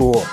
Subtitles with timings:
[0.00, 0.24] cool.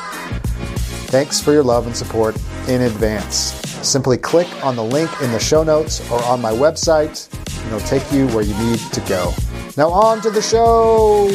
[1.12, 2.38] Thanks for your love and support
[2.70, 3.52] in advance.
[3.86, 7.86] Simply click on the link in the show notes or on my website, and it'll
[7.86, 9.34] take you where you need to go.
[9.76, 11.28] Now, on to the show.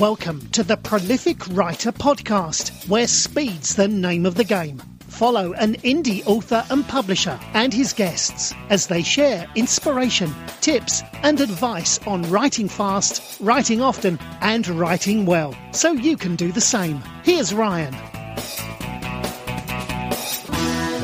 [0.00, 4.80] Welcome to the Prolific Writer Podcast, where speed's the name of the game
[5.12, 11.40] follow an indie author and publisher and his guests as they share inspiration, tips, and
[11.40, 17.02] advice on writing fast, writing often, and writing well, so you can do the same.
[17.24, 17.92] Here's Ryan.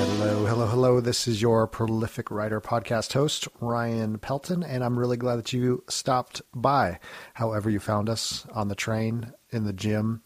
[0.01, 1.01] Hello, hello, hello.
[1.01, 5.85] This is your prolific writer podcast host, Ryan Pelton, and I'm really glad that you
[5.89, 6.99] stopped by.
[7.35, 10.23] However, you found us on the train, in the gym,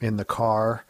[0.00, 0.84] in the car,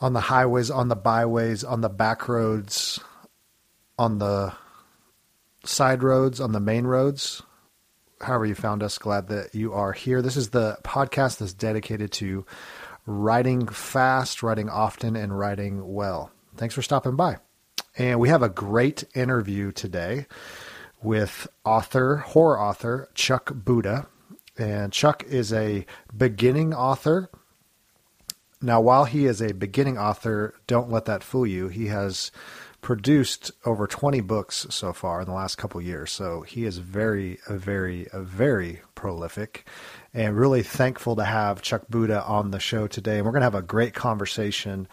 [0.00, 3.00] on the highways, on the byways, on the back roads,
[3.98, 4.52] on the
[5.64, 7.42] side roads, on the main roads.
[8.20, 10.22] However, you found us, glad that you are here.
[10.22, 12.44] This is the podcast that's dedicated to
[13.06, 16.30] writing fast, writing often, and writing well.
[16.56, 17.36] Thanks for stopping by.
[17.96, 20.26] And we have a great interview today
[21.02, 24.06] with author, horror author Chuck Buda.
[24.58, 27.30] And Chuck is a beginning author
[28.62, 31.68] now, while he is a beginning author, don't let that fool you.
[31.68, 32.30] He has
[32.82, 36.12] produced over 20 books so far in the last couple years.
[36.12, 39.66] So he is very, very, very prolific
[40.12, 43.16] and really thankful to have Chuck Buda on the show today.
[43.16, 44.88] And we're going to have a great conversation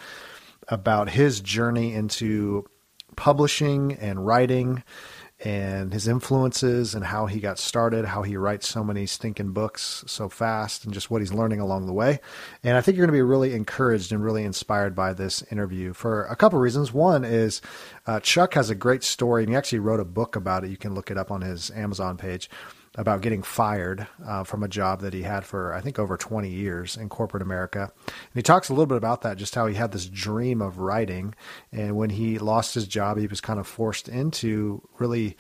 [0.68, 2.66] about his journey into
[3.16, 4.84] publishing and writing
[5.44, 10.04] and his influences and how he got started, how he writes so many stinking books
[10.08, 12.20] so fast, and just what he's learning along the way.
[12.64, 15.94] And I think you're going to be really encouraged and really inspired by this interview
[15.94, 16.92] for a couple of reasons.
[16.92, 17.62] One is
[18.08, 20.72] uh, Chuck has a great story, and he actually wrote a book about it.
[20.72, 22.50] You can look it up on his Amazon page
[22.98, 26.50] about getting fired uh, from a job that he had for I think over 20
[26.50, 27.92] years in corporate America.
[28.06, 30.80] And he talks a little bit about that, just how he had this dream of
[30.80, 31.36] writing,
[31.72, 35.38] and when he lost his job, he was kind of forced into really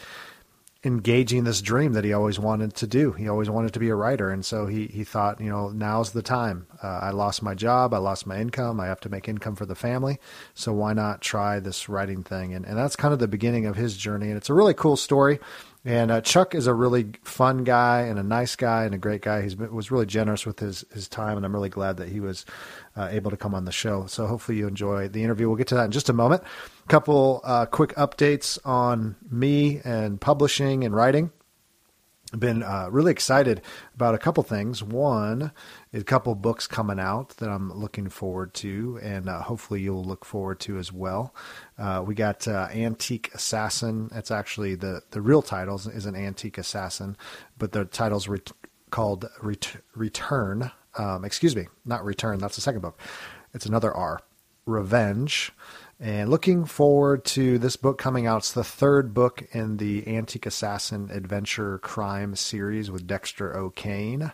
[0.83, 3.11] engaging this dream that he always wanted to do.
[3.11, 6.11] He always wanted to be a writer, and so he he thought, you know, now's
[6.11, 6.67] the time.
[6.81, 9.65] Uh, I lost my job, I lost my income, I have to make income for
[9.65, 10.19] the family,
[10.53, 12.53] so why not try this writing thing?
[12.53, 14.97] And and that's kind of the beginning of his journey, and it's a really cool
[14.97, 15.39] story.
[15.87, 19.21] And uh, Chuck is a really fun guy and a nice guy and a great
[19.21, 19.47] guy.
[19.47, 22.45] He was really generous with his, his time, and I'm really glad that he was
[22.97, 24.05] uh, able to come on the show.
[24.05, 25.47] So hopefully you enjoy the interview.
[25.47, 26.43] We'll get to that in just a moment.
[26.43, 31.31] A couple uh, quick updates on me and publishing and writing.
[32.37, 33.61] Been uh, really excited
[33.95, 34.83] about a couple things.
[34.83, 35.53] One,
[35.93, 40.25] a couple books coming out that I'm looking forward to, and uh, hopefully you'll look
[40.25, 41.33] forward to as well.
[41.77, 44.09] Uh, we got uh, Antique Assassin.
[44.11, 47.15] That's actually the the real title is an Antique Assassin,
[47.57, 48.41] but the title's re-
[48.89, 50.71] called Ret- Return.
[50.97, 52.39] Um, excuse me, not Return.
[52.39, 52.99] That's the second book.
[53.53, 54.19] It's another R.
[54.65, 55.53] Revenge.
[55.99, 58.37] And looking forward to this book coming out.
[58.37, 64.31] It's the third book in the Antique Assassin Adventure Crime series with Dexter O'Kane,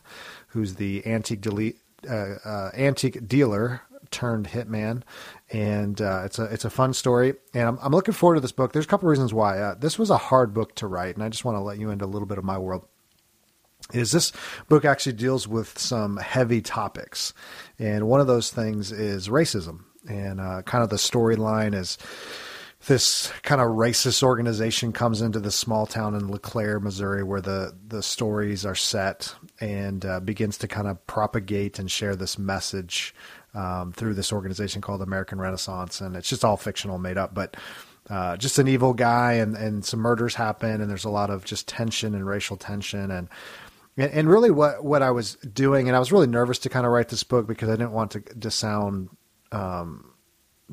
[0.48, 1.78] who's the antique, delete,
[2.10, 3.82] uh, uh, antique dealer
[4.12, 5.04] turned hitman,
[5.52, 7.34] and uh, it's a it's a fun story.
[7.54, 8.74] And I'm, I'm looking forward to this book.
[8.74, 9.60] There's a couple reasons why.
[9.60, 11.92] Uh, this was a hard book to write, and I just want to let you
[11.92, 12.86] into a little bit of my world
[13.94, 14.32] is this
[14.70, 17.34] book actually deals with some heavy topics.
[17.78, 21.98] And one of those things is racism and uh, kind of the storyline is
[22.88, 27.76] this kind of racist organization comes into this small town in LeClaire, Missouri, where the
[27.88, 33.16] the stories are set, and uh, begins to kind of propagate and share this message
[33.54, 37.56] um, through this organization called American Renaissance, and it's just all fictional, made up, but.
[38.10, 41.46] Uh, just an evil guy, and, and some murders happen, and there's a lot of
[41.46, 43.30] just tension and racial tension, and
[43.96, 46.92] and, really what what I was doing, and I was really nervous to kind of
[46.92, 49.08] write this book because I didn't want to to sound
[49.54, 50.14] um,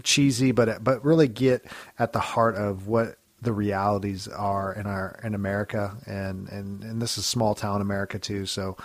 [0.02, 1.66] cheesy, but but really get
[1.98, 7.00] at the heart of what the realities are in our in America, and and and
[7.00, 8.46] this is small town America too.
[8.46, 8.76] So,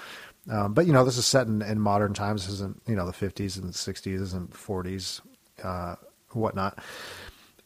[0.49, 2.45] um, but you know, this is set in, in modern times.
[2.45, 5.21] This isn't you know the fifties and sixties, isn't forties,
[5.63, 5.95] uh,
[6.31, 6.79] whatnot.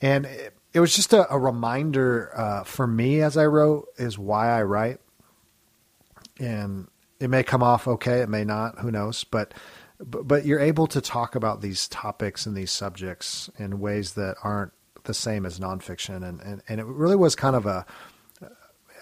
[0.02, 4.18] And it, it was just a, a reminder uh, for me as I wrote is
[4.18, 5.00] why I write,
[6.40, 6.88] and
[7.20, 9.54] it may come off okay, it may not, who knows, but
[10.00, 14.38] but, but you're able to talk about these topics and these subjects in ways that
[14.44, 14.72] aren't
[15.04, 17.86] the same as nonfiction, and and, and it really was kind of a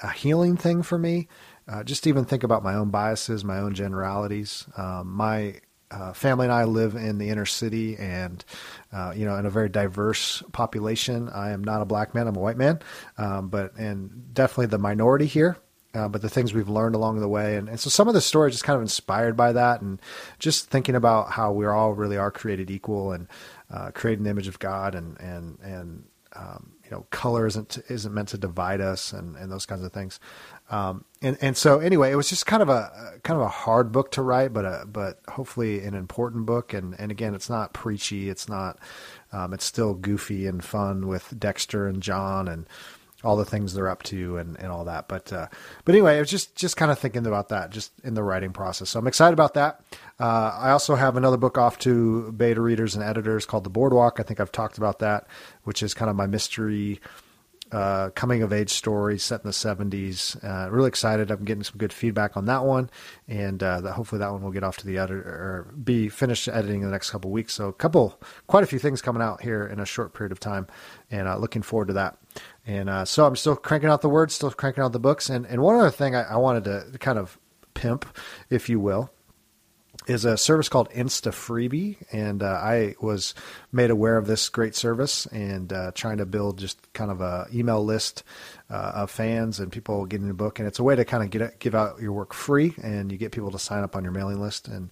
[0.03, 1.27] a healing thing for me.
[1.67, 4.65] Uh, just even think about my own biases, my own generalities.
[4.77, 5.59] Um, my
[5.91, 8.43] uh, family and I live in the inner city, and
[8.91, 11.29] uh, you know, in a very diverse population.
[11.29, 12.79] I am not a black man; I'm a white man,
[13.17, 15.57] um, but and definitely the minority here
[15.97, 17.55] uh, but the things we've learned along the way.
[17.55, 19.99] And, and so some of the stories just kind of inspired by that and
[20.37, 23.27] just thinking about how we all really are created equal and
[23.71, 26.03] uh, created in the image of God and, and, and,
[26.33, 29.91] um, you know, color isn't, isn't meant to divide us and, and those kinds of
[29.91, 30.19] things.
[30.69, 33.91] Um, and, and so anyway, it was just kind of a, kind of a hard
[33.91, 36.73] book to write, but, a, but hopefully an important book.
[36.73, 38.29] And, and again, it's not preachy.
[38.29, 38.77] It's not,
[39.31, 42.67] um, it's still goofy and fun with Dexter and John and,
[43.27, 45.09] all the things they're up to and, and all that.
[45.09, 45.47] But uh,
[45.83, 48.53] but anyway, I was just just kind of thinking about that just in the writing
[48.53, 48.89] process.
[48.89, 49.81] So I'm excited about that.
[50.17, 54.21] Uh, I also have another book off to beta readers and editors called The Boardwalk.
[54.21, 55.27] I think I've talked about that,
[55.63, 57.01] which is kind of my mystery
[57.71, 60.41] uh, coming of age story set in the 70s.
[60.43, 61.29] Uh, really excited.
[61.29, 62.89] I'm getting some good feedback on that one,
[63.27, 66.47] and uh, that hopefully that one will get off to the editor or be finished
[66.47, 67.53] editing in the next couple weeks.
[67.53, 70.39] So a couple, quite a few things coming out here in a short period of
[70.39, 70.67] time,
[71.11, 72.17] and uh, looking forward to that.
[72.65, 75.29] And uh, so I'm still cranking out the words, still cranking out the books.
[75.29, 77.37] And and one other thing I, I wanted to kind of
[77.73, 78.05] pimp,
[78.49, 79.09] if you will,
[80.07, 83.33] is a service called Insta Freebie, and uh, I was
[83.71, 87.47] made aware of this great service and uh, trying to build just kind of a
[87.53, 88.23] email list
[88.69, 90.59] uh, of fans and people getting the book.
[90.59, 93.17] And it's a way to kind of get give out your work free, and you
[93.17, 94.91] get people to sign up on your mailing list and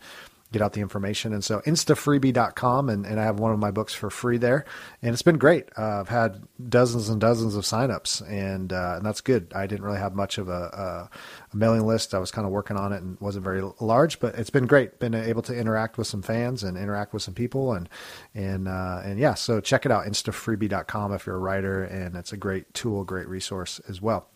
[0.51, 1.33] get out the information.
[1.33, 4.63] And so instafreebie.com, and, and I have one of my books for free there.
[5.01, 5.68] And it's been great.
[5.77, 9.51] Uh, I've had dozens and dozens of signups, and, uh, and that's good.
[9.56, 11.09] I didn't really have much of a,
[11.53, 12.13] a, mailing list.
[12.13, 15.00] I was kind of working on it and wasn't very large, but it's been great.
[15.00, 17.74] Been able to interact with some fans and interact with some people.
[17.74, 17.89] And,
[18.33, 21.83] and, uh, and yeah, so check it out, instafreebie.com if you're a writer.
[21.83, 24.30] And it's a great tool, great resource as well.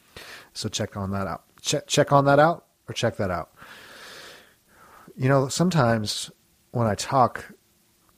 [0.53, 1.44] So check on that out.
[1.61, 3.51] Check, check on that out or check that out.
[5.19, 6.31] You know, sometimes
[6.71, 7.51] when I talk,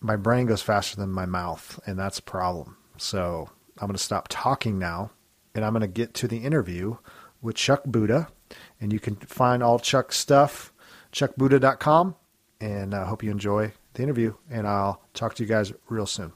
[0.01, 2.77] my brain goes faster than my mouth, and that's a problem.
[2.97, 3.49] So
[3.79, 5.09] I'm going to stop talking now,
[5.55, 6.97] and I'm going to get to the interview
[7.41, 8.27] with Chuck Buda.
[8.79, 10.71] And you can find all Chuck's stuff,
[11.11, 12.17] chuckbuda.com.
[12.59, 16.33] And I hope you enjoy the interview, and I'll talk to you guys real soon.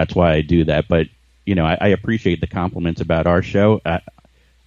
[0.00, 0.88] That's why I do that.
[0.88, 1.08] But
[1.44, 3.80] you know, I, I appreciate the compliments about our show.
[3.84, 4.00] I,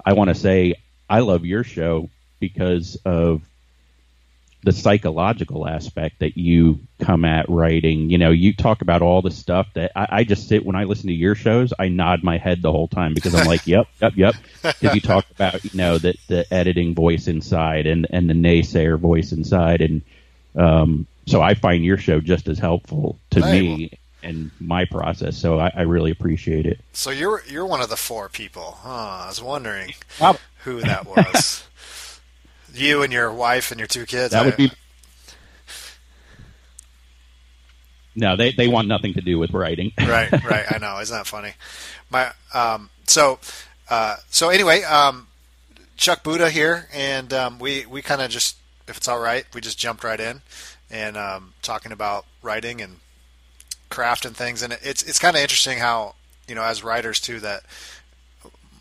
[0.05, 0.75] I want to say
[1.09, 2.09] I love your show
[2.39, 3.41] because of
[4.63, 8.11] the psychological aspect that you come at writing.
[8.11, 10.83] You know, you talk about all the stuff that I, I, just sit when I
[10.83, 11.73] listen to your shows.
[11.77, 14.35] I nod my head the whole time because I'm like, yep, yep, yep.
[14.61, 18.99] Because you talk about you know the the editing voice inside and and the naysayer
[18.99, 20.01] voice inside, and
[20.55, 25.37] um, so I find your show just as helpful to me and my process.
[25.37, 26.79] So I, I, really appreciate it.
[26.93, 28.77] So you're you're one of the four people.
[28.81, 28.89] Huh?
[28.89, 29.93] I was wondering
[30.63, 31.63] who that was.
[32.73, 34.31] you and your wife and your two kids.
[34.31, 34.71] That I, would be.
[38.15, 39.91] No, they they want nothing to do with writing.
[39.99, 40.65] right, right.
[40.69, 40.99] I know.
[40.99, 41.53] Isn't that funny?
[42.09, 42.89] My um.
[43.07, 43.39] So,
[43.89, 44.17] uh.
[44.29, 45.27] So anyway, um,
[45.97, 49.61] Chuck Buda here, and um, we we kind of just, if it's all right, we
[49.61, 50.41] just jumped right in,
[50.91, 52.97] and um, talking about writing and
[53.93, 56.15] craft and things, and it's it's kind of interesting how
[56.47, 57.63] you know as writers too that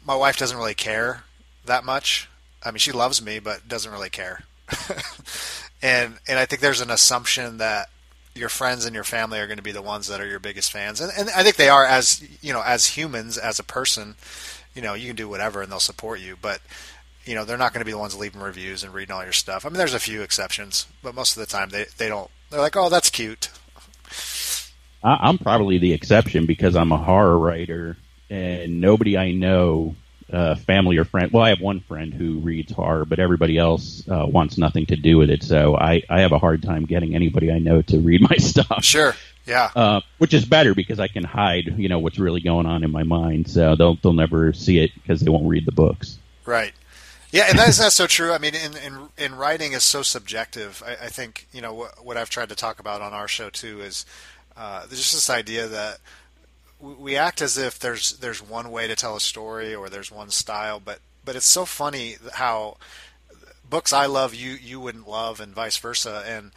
[0.06, 1.24] my wife doesn't really care
[1.66, 2.28] that much.
[2.64, 4.44] I mean, she loves me, but doesn't really care.
[5.82, 7.90] and and I think there's an assumption that
[8.34, 10.72] your friends and your family are going to be the ones that are your biggest
[10.72, 14.14] fans, and, and I think they are as you know as humans as a person.
[14.74, 16.62] You know, you can do whatever and they'll support you, but
[17.26, 19.32] you know they're not going to be the ones leaving reviews and reading all your
[19.32, 19.66] stuff.
[19.66, 22.30] I mean, there's a few exceptions, but most of the time they they don't.
[22.48, 23.50] They're like, oh, that's cute.
[25.04, 27.96] I'm probably the exception because I'm a horror writer,
[28.30, 29.96] and nobody I know
[30.32, 31.30] uh, family or friend.
[31.32, 34.96] Well, I have one friend who reads horror, but everybody else uh, wants nothing to
[34.96, 35.42] do with it.
[35.42, 38.84] So I, I have a hard time getting anybody I know to read my stuff.
[38.84, 39.14] Sure.
[39.44, 39.70] Yeah.
[39.74, 42.90] Uh, which is better because I can hide, you know, what's really going on in
[42.90, 43.50] my mind.
[43.50, 46.18] So they'll they'll never see it because they won't read the books.
[46.44, 46.72] Right.
[47.32, 48.32] Yeah, and that's not so true.
[48.32, 50.82] I mean, in in, in writing is so subjective.
[50.86, 53.50] I, I think you know what, what I've tried to talk about on our show
[53.50, 54.04] too is
[54.56, 55.98] uh, there's just this idea that
[56.80, 60.30] we act as if there's there's one way to tell a story or there's one
[60.30, 62.76] style, but but it's so funny how
[63.68, 66.50] books I love you you wouldn't love and vice versa, and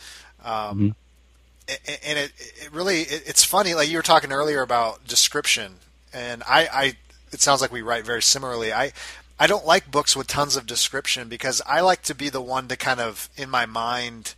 [0.43, 1.77] um, mm-hmm.
[2.07, 3.75] and it it really it, it's funny.
[3.75, 5.75] Like you were talking earlier about description,
[6.13, 6.93] and I I
[7.31, 8.73] it sounds like we write very similarly.
[8.73, 8.93] I
[9.39, 12.67] I don't like books with tons of description because I like to be the one
[12.69, 14.33] to kind of in my mind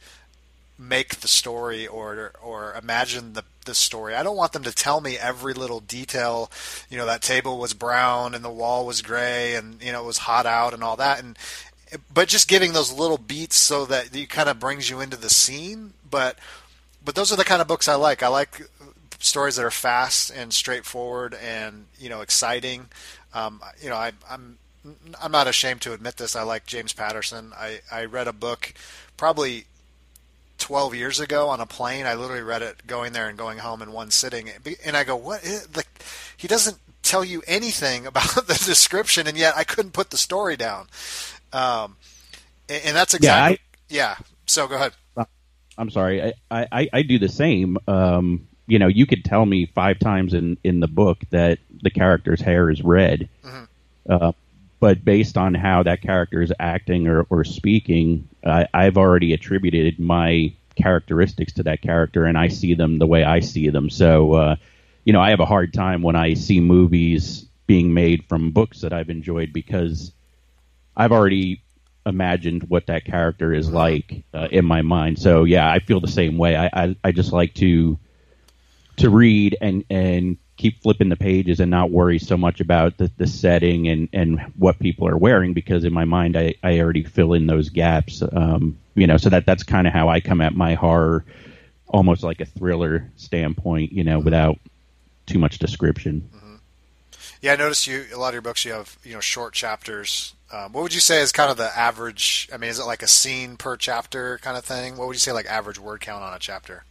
[0.77, 4.15] make the story or or imagine the the story.
[4.15, 6.51] I don't want them to tell me every little detail.
[6.89, 10.07] You know, that table was brown and the wall was gray and you know it
[10.07, 11.19] was hot out and all that.
[11.19, 11.37] And
[12.13, 15.29] but just giving those little beats so that it kind of brings you into the
[15.29, 15.93] scene.
[16.09, 16.37] But
[17.03, 18.23] but those are the kind of books I like.
[18.23, 18.61] I like
[19.19, 22.87] stories that are fast and straightforward and you know exciting.
[23.33, 24.57] Um, you know, I, I'm
[25.21, 26.35] I'm not ashamed to admit this.
[26.35, 27.51] I like James Patterson.
[27.55, 28.73] I, I read a book
[29.17, 29.65] probably
[30.57, 32.05] 12 years ago on a plane.
[32.05, 34.49] I literally read it going there and going home in one sitting.
[34.85, 35.43] And I go, what?
[35.75, 35.87] Like,
[36.35, 40.57] he doesn't tell you anything about the description, and yet I couldn't put the story
[40.57, 40.87] down.
[41.53, 41.97] Um,
[42.69, 43.59] and, that's exactly,
[43.89, 44.25] yeah, I, yeah.
[44.45, 44.93] So go ahead.
[45.77, 46.33] I'm sorry.
[46.51, 47.77] I, I, I do the same.
[47.87, 51.91] Um, you know, you could tell me five times in, in the book that the
[51.91, 53.29] character's hair is red.
[53.43, 53.63] Mm-hmm.
[54.09, 54.31] Uh,
[54.79, 60.53] but based on how that character is acting or, or speaking, I've already attributed my
[60.75, 63.89] characteristics to that character, and I see them the way I see them.
[63.89, 64.55] So, uh,
[65.03, 68.81] you know, I have a hard time when I see movies being made from books
[68.81, 70.11] that I've enjoyed because
[70.95, 71.63] I've already
[72.05, 75.19] imagined what that character is like uh, in my mind.
[75.19, 76.55] So, yeah, I feel the same way.
[76.55, 77.99] I, I, I just like to
[78.97, 83.09] to read and and keep flipping the pages and not worry so much about the,
[83.17, 87.03] the setting and, and what people are wearing because in my mind I, I already
[87.03, 88.23] fill in those gaps.
[88.31, 91.23] Um, you know, so that that's kind of how I come at my horror,
[91.87, 93.93] almost like a thriller standpoint.
[93.93, 94.57] You know, without
[95.27, 96.27] too much description.
[96.35, 96.55] Mm-hmm.
[97.41, 98.65] Yeah, I noticed you a lot of your books.
[98.65, 100.33] You have you know short chapters.
[100.51, 102.49] Um, what would you say is kind of the average?
[102.51, 104.97] I mean, is it like a scene per chapter kind of thing?
[104.97, 106.83] What would you say like average word count on a chapter?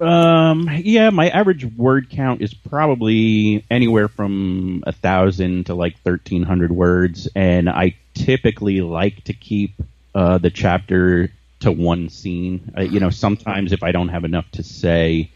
[0.00, 6.42] Um, yeah, my average word count is probably anywhere from a thousand to like thirteen
[6.42, 9.72] hundred words, and I typically like to keep
[10.14, 12.72] uh, the chapter to one scene.
[12.76, 15.30] Uh, you know, sometimes if I don't have enough to say,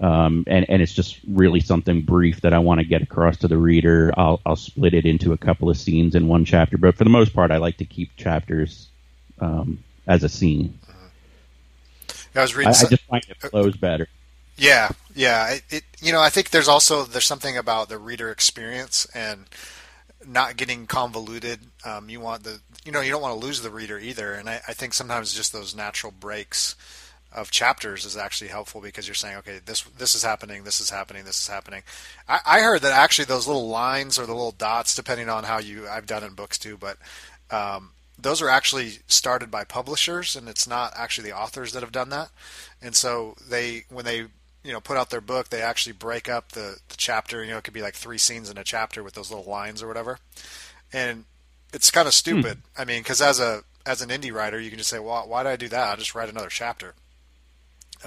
[0.00, 3.48] um, and and it's just really something brief that I want to get across to
[3.48, 6.76] the reader, I'll I'll split it into a couple of scenes in one chapter.
[6.76, 8.88] But for the most part, I like to keep chapters
[9.40, 10.78] um, as a scene.
[12.34, 12.74] I was reading.
[12.74, 14.08] I, I just find it flows better.
[14.56, 15.50] Yeah, yeah.
[15.50, 19.46] It, it, you know, I think there's also there's something about the reader experience and
[20.26, 21.60] not getting convoluted.
[21.84, 24.48] Um, you want the you know you don't want to lose the reader either, and
[24.48, 26.76] I, I think sometimes just those natural breaks
[27.34, 30.90] of chapters is actually helpful because you're saying, okay, this this is happening, this is
[30.90, 31.82] happening, this is happening.
[32.28, 35.58] I, I heard that actually those little lines or the little dots, depending on how
[35.58, 36.98] you I've done in books too, but
[37.50, 37.90] um,
[38.22, 42.08] those are actually started by publishers, and it's not actually the authors that have done
[42.10, 42.30] that.
[42.80, 44.26] And so they, when they,
[44.64, 47.44] you know, put out their book, they actually break up the, the chapter.
[47.44, 49.82] You know, it could be like three scenes in a chapter with those little lines
[49.82, 50.18] or whatever.
[50.92, 51.24] And
[51.72, 52.58] it's kind of stupid.
[52.76, 52.82] Hmm.
[52.82, 55.42] I mean, because as a as an indie writer, you can just say, "Well, why
[55.42, 55.88] did I do that?
[55.88, 56.94] I'll just write another chapter."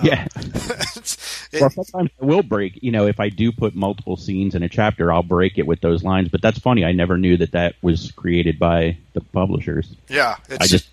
[0.01, 0.27] Yeah.
[1.51, 2.81] it, well, sometimes I will break.
[2.81, 5.81] You know, if I do put multiple scenes in a chapter, I'll break it with
[5.81, 6.29] those lines.
[6.29, 6.86] But that's funny.
[6.86, 9.93] I never knew that that was created by the publishers.
[10.07, 10.88] Yeah, I just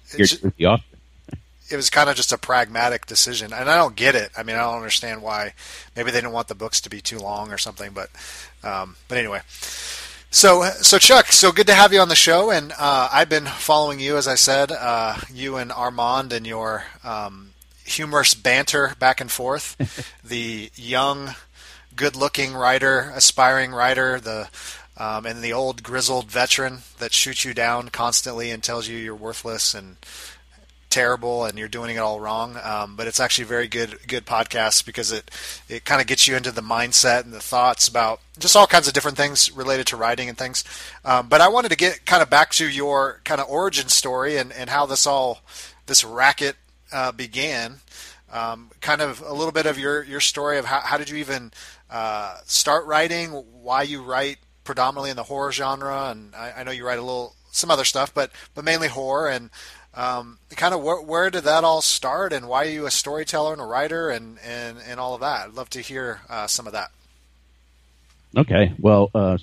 [0.57, 0.85] the author.
[1.71, 4.31] It was kind of just a pragmatic decision, and I don't get it.
[4.37, 5.55] I mean, I don't understand why.
[5.97, 7.93] Maybe they didn't want the books to be too long or something.
[7.93, 8.11] But,
[8.62, 9.41] um, but anyway.
[10.35, 13.45] So, so Chuck, so good to have you on the show, and uh, I've been
[13.45, 17.51] following you, as I said, uh, you and Armand and your um,
[17.85, 19.77] humorous banter back and forth.
[20.25, 21.35] the young,
[21.95, 24.49] good-looking writer, aspiring writer, the
[24.97, 29.15] um, and the old grizzled veteran that shoots you down constantly and tells you you're
[29.15, 29.97] worthless and
[30.93, 32.59] terrible and you're doing it all wrong.
[32.62, 35.31] Um, but it's actually a very good good podcast because it
[35.69, 38.87] it kind of gets you into the mindset and the thoughts about just all kinds
[38.87, 40.62] of different things related to writing and things.
[41.05, 44.37] Um, but I wanted to get kind of back to your kind of origin story
[44.37, 45.41] and, and how this all
[45.87, 46.57] this racket
[46.92, 47.76] uh, began.
[48.32, 51.16] Um, kind of a little bit of your your story of how, how did you
[51.18, 51.52] even
[51.90, 56.70] uh, start writing, why you write predominantly in the horror genre, and I, I know
[56.70, 59.50] you write a little some other stuff, but but mainly horror and
[59.94, 63.52] um, kind of where, where, did that all start, and why are you a storyteller
[63.52, 65.49] and a writer, and and, and all of that?
[65.49, 66.90] I'd love to hear uh, some of that.
[68.37, 69.37] Okay, well, uh,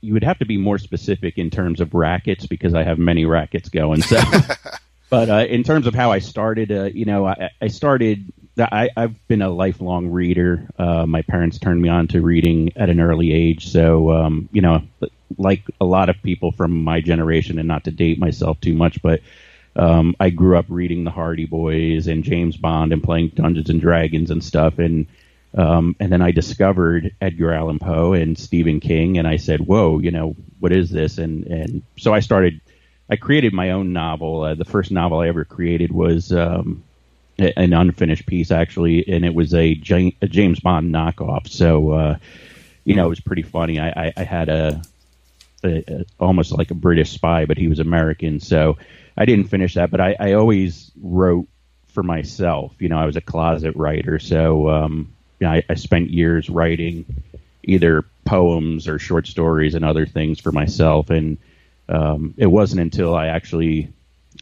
[0.00, 3.24] you would have to be more specific in terms of rackets because I have many
[3.24, 4.02] rackets going.
[4.02, 4.20] So,
[5.10, 8.32] but uh, in terms of how I started, uh, you know, I, I started.
[8.60, 10.68] I, have been a lifelong reader.
[10.76, 14.62] Uh, my parents turned me on to reading at an early age, so um, you
[14.62, 14.82] know,
[15.36, 19.00] like a lot of people from my generation, and not to date myself too much,
[19.00, 19.20] but
[19.76, 23.80] um, I grew up reading the Hardy Boys and James Bond and playing Dungeons and
[23.80, 25.06] Dragons and stuff, and
[25.56, 30.00] um, and then I discovered Edgar Allan Poe and Stephen King, and I said, "Whoa,
[30.00, 32.60] you know, what is this?" And and so I started.
[33.10, 34.42] I created my own novel.
[34.42, 36.84] Uh, the first novel I ever created was um,
[37.38, 39.80] an unfinished piece, actually, and it was a,
[40.22, 41.48] a James Bond knockoff.
[41.48, 42.16] So, uh,
[42.84, 43.78] you know, it was pretty funny.
[43.78, 44.82] I, I, I had a,
[45.64, 48.40] a, a, almost like a British spy, but he was American.
[48.40, 48.78] So
[49.16, 51.48] I didn't finish that, but I, I always wrote
[51.88, 52.74] for myself.
[52.78, 56.50] You know, I was a closet writer, so um, you know, I, I spent years
[56.50, 57.04] writing
[57.64, 61.10] either poems or short stories and other things for myself.
[61.10, 61.38] And
[61.88, 63.92] um, it wasn't until I actually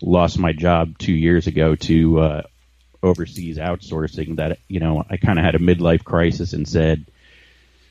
[0.03, 2.43] lost my job two years ago to uh,
[3.03, 7.07] overseas outsourcing that you know I kind of had a midlife crisis and said,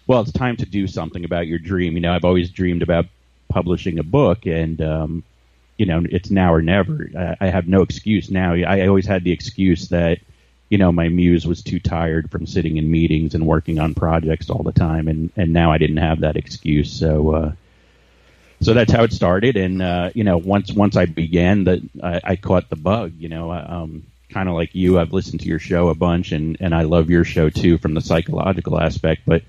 [0.08, 3.06] "Well, it's time to do something about your dream." You know, I've always dreamed about
[3.50, 5.24] publishing a book, and um,
[5.78, 7.10] you know, it's now or never.
[7.18, 8.54] I, I have no excuse now.
[8.54, 10.20] I always had the excuse that,
[10.70, 14.50] you know, my muse was too tired from sitting in meetings and working on projects
[14.50, 16.92] all the time, and and now I didn't have that excuse.
[16.92, 17.52] So, uh,
[18.62, 19.58] so that's how it started.
[19.58, 23.14] And uh, you know, once once I began, that I, I caught the bug.
[23.18, 26.58] You know, um, kind of like you, I've listened to your show a bunch, and
[26.60, 29.44] and I love your show too from the psychological aspect, but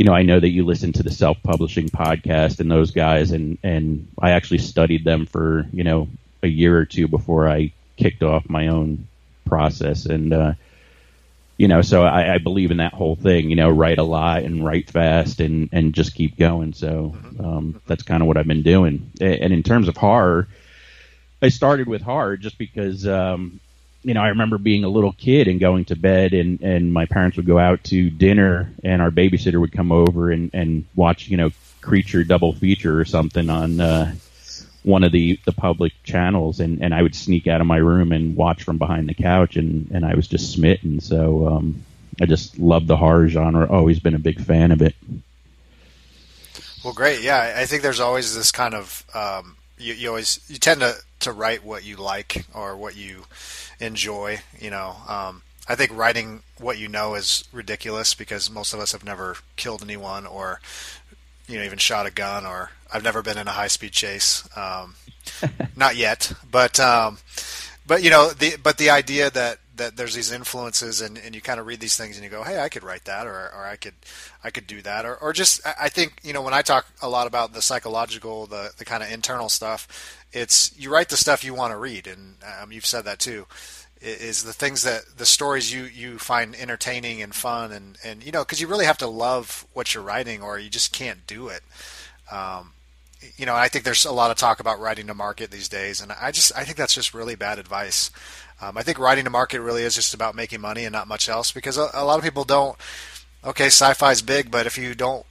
[0.00, 3.58] you know, I know that you listen to the self-publishing podcast and those guys, and
[3.62, 6.08] and I actually studied them for you know
[6.42, 9.06] a year or two before I kicked off my own
[9.44, 10.52] process, and uh,
[11.60, 13.50] you know, so I, I believe in that whole thing.
[13.50, 16.72] You know, write a lot and write fast, and and just keep going.
[16.72, 19.12] So um, that's kind of what I've been doing.
[19.20, 20.48] And in terms of horror,
[21.42, 23.60] I started with horror just because um,
[24.02, 27.04] you know, I remember being a little kid and going to bed, and and my
[27.04, 31.28] parents would go out to dinner, and our babysitter would come over and and watch,
[31.28, 31.50] you know,
[31.82, 34.14] creature double feature or something on uh,
[34.82, 38.12] one of the the public channels, and and I would sneak out of my room
[38.12, 41.00] and watch from behind the couch, and and I was just smitten.
[41.00, 41.84] So um,
[42.20, 43.68] I just love the horror genre.
[43.70, 44.94] Always been a big fan of it.
[46.84, 47.20] Well, great.
[47.22, 50.96] Yeah, I think there's always this kind of um, you, you always you tend to
[51.20, 53.24] to write what you like or what you
[53.80, 54.40] enjoy.
[54.58, 58.92] You know, um, I think writing what you know is ridiculous because most of us
[58.92, 60.60] have never killed anyone or
[61.50, 64.48] you know even shot a gun or I've never been in a high speed chase.
[64.56, 64.94] Um,
[65.76, 67.18] not yet, but um,
[67.86, 71.40] but you know the but the idea that that there's these influences and, and you
[71.40, 73.64] kind of read these things and you go, hey, I could write that or, or
[73.64, 73.94] I could
[74.44, 77.08] I could do that or, or just I think you know when I talk a
[77.08, 79.88] lot about the psychological the the kind of internal stuff,
[80.32, 83.46] it's you write the stuff you want to read and um, you've said that too
[84.00, 88.32] is the things that the stories you you find entertaining and fun and and you
[88.32, 91.48] know because you really have to love what you're writing or you just can't do
[91.48, 91.62] it.
[92.30, 92.72] Um,
[93.36, 96.00] you know, I think there's a lot of talk about writing to market these days,
[96.00, 98.10] and I just I think that's just really bad advice.
[98.62, 101.28] Um, I think writing to market really is just about making money and not much
[101.28, 102.76] else because a, a lot of people don't.
[103.44, 105.24] Okay, sci-fi is big, but if you don't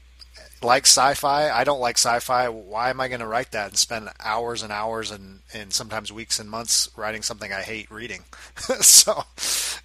[0.63, 2.49] like sci-fi, I don't like sci-fi.
[2.49, 6.11] Why am I going to write that and spend hours and hours and, and sometimes
[6.11, 8.23] weeks and months writing something I hate reading?
[8.81, 9.23] so,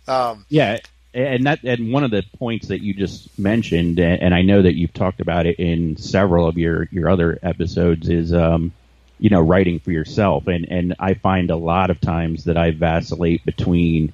[0.09, 0.79] um, yeah,
[1.13, 4.75] and that and one of the points that you just mentioned, and I know that
[4.75, 8.73] you've talked about it in several of your your other episodes, is um,
[9.19, 10.47] you know, writing for yourself.
[10.49, 14.13] And, and I find a lot of times that I vacillate between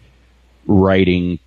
[0.67, 1.39] writing,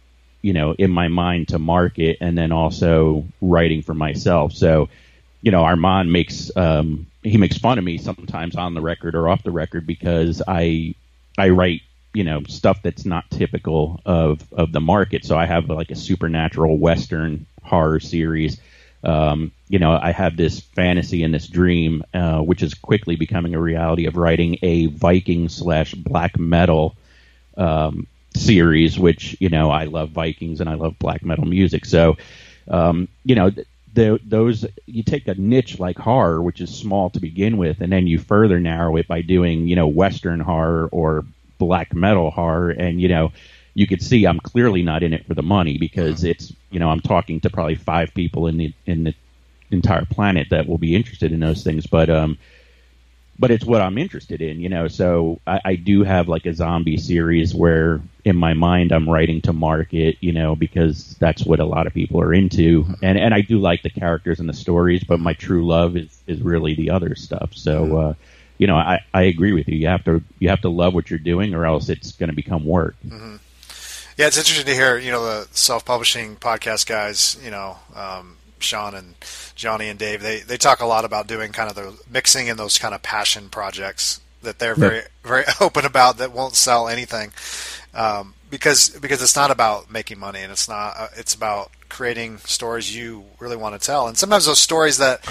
[0.42, 4.54] you know, in my mind to market and then also writing for myself.
[4.54, 4.90] So,
[5.44, 9.30] you know, Armand makes, um, he makes fun of me sometimes on the record or
[9.30, 10.96] off the record because I,
[11.38, 15.26] I write, you know, stuff that's not typical of, of the market.
[15.26, 18.60] So I have like a supernatural Western horror series
[19.04, 23.54] um, you know, I have this fantasy and this dream, uh, which is quickly becoming
[23.54, 26.96] a reality of writing a Viking slash black metal
[27.58, 31.86] um, series, which you know I love Vikings and I love black metal music.
[31.86, 32.18] So
[32.70, 33.52] um, you know.
[33.94, 37.92] The, those you take a niche like horror, which is small to begin with, and
[37.92, 41.26] then you further narrow it by doing you know Western horror or
[41.60, 43.32] black metal horror, and you know
[43.76, 46.32] you could see I'm clearly not in it for the money because mm-hmm.
[46.32, 49.14] it's you know I'm talking to probably five people in the in the
[49.72, 52.38] entire planet that will be interested in those things, but um,
[53.44, 54.88] but it's what I'm interested in, you know.
[54.88, 59.42] So I, I do have like a zombie series where in my mind I'm writing
[59.42, 63.34] to market, you know, because that's what a lot of people are into, and and
[63.34, 66.74] I do like the characters and the stories, but my true love is is really
[66.76, 67.54] the other stuff.
[67.54, 67.84] So.
[67.84, 67.96] Mm-hmm.
[67.98, 68.14] Uh,
[68.60, 69.76] you know, I, I agree with you.
[69.76, 72.36] You have to you have to love what you're doing, or else it's going to
[72.36, 72.96] become work.
[73.06, 73.38] Mm-hmm.
[74.16, 74.98] Yeah, it's interesting to hear.
[74.98, 77.36] You know, the self-publishing podcast guys.
[77.44, 79.16] You know, um, Sean and
[79.56, 80.22] Johnny and Dave.
[80.22, 83.02] They they talk a lot about doing kind of the mixing in those kind of
[83.02, 85.08] passion projects that they're very yeah.
[85.24, 87.32] very open about that won't sell anything.
[87.94, 92.38] Um, because because it's not about making money and it's not uh, it's about creating
[92.40, 95.24] stories you really want to tell and sometimes those stories that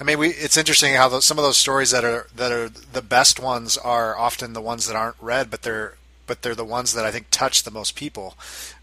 [0.00, 2.70] I mean, we, it's interesting how those, some of those stories that are that are
[2.70, 5.94] the best ones are often the ones that aren't read, but they're
[6.30, 8.36] but they're the ones that I think touch the most people.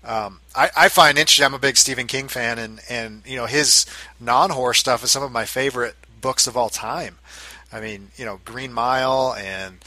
[0.03, 1.45] Um, I, I, find interesting.
[1.45, 3.86] I'm a big Stephen King fan, and and you know his
[4.19, 7.19] non horror stuff is some of my favorite books of all time.
[7.71, 9.77] I mean, you know, Green Mile and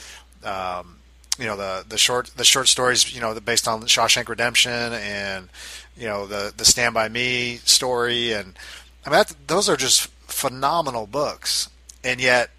[0.43, 1.01] um,
[1.39, 5.51] you know the the short the short stories, you know, based on Shawshank Redemption and
[5.99, 8.59] you know the the Stand by Me story, and
[9.05, 11.69] I mean that, those are just phenomenal books,
[12.03, 12.53] and yet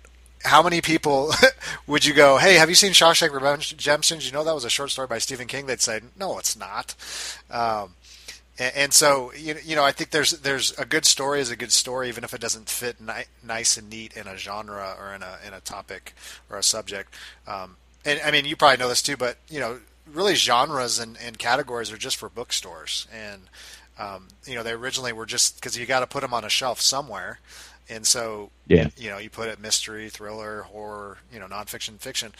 [0.43, 1.33] how many people
[1.87, 4.19] would you go, hey, have you seen Shawshank Redemption?
[4.21, 5.65] You know that was a short story by Stephen King?
[5.65, 6.95] They'd say, no, it's not.
[7.49, 7.95] Um,
[8.59, 11.55] and, and, so, you, you know, I think there's there's a good story is a
[11.55, 15.15] good story, even if it doesn't fit ni- nice and neat in a genre or
[15.15, 16.13] in a in a topic
[16.49, 17.13] or a subject.
[17.47, 19.79] Um, and I mean, you probably know this too, but you know,
[20.11, 23.43] really genres and, and categories are just for bookstores, and
[23.97, 26.49] um, you know, they originally were just because you got to put them on a
[26.49, 27.39] shelf somewhere.
[27.91, 28.87] And so, yeah.
[28.97, 32.31] you know, you put it mystery, thriller, horror, you know, nonfiction, fiction.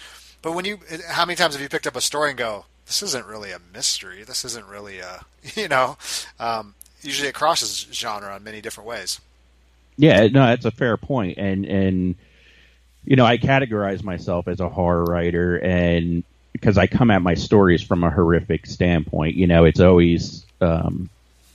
[0.41, 3.03] But when you, how many times have you picked up a story and go, this
[3.03, 4.23] isn't really a mystery.
[4.23, 5.97] This isn't really a, you know,
[6.39, 9.19] um, usually it crosses genre in many different ways.
[9.97, 11.37] Yeah, no, that's a fair point.
[11.37, 12.15] And, and,
[13.03, 17.33] you know, I categorize myself as a horror writer and because I come at my
[17.33, 21.09] stories from a horrific standpoint, you know, it's always, um,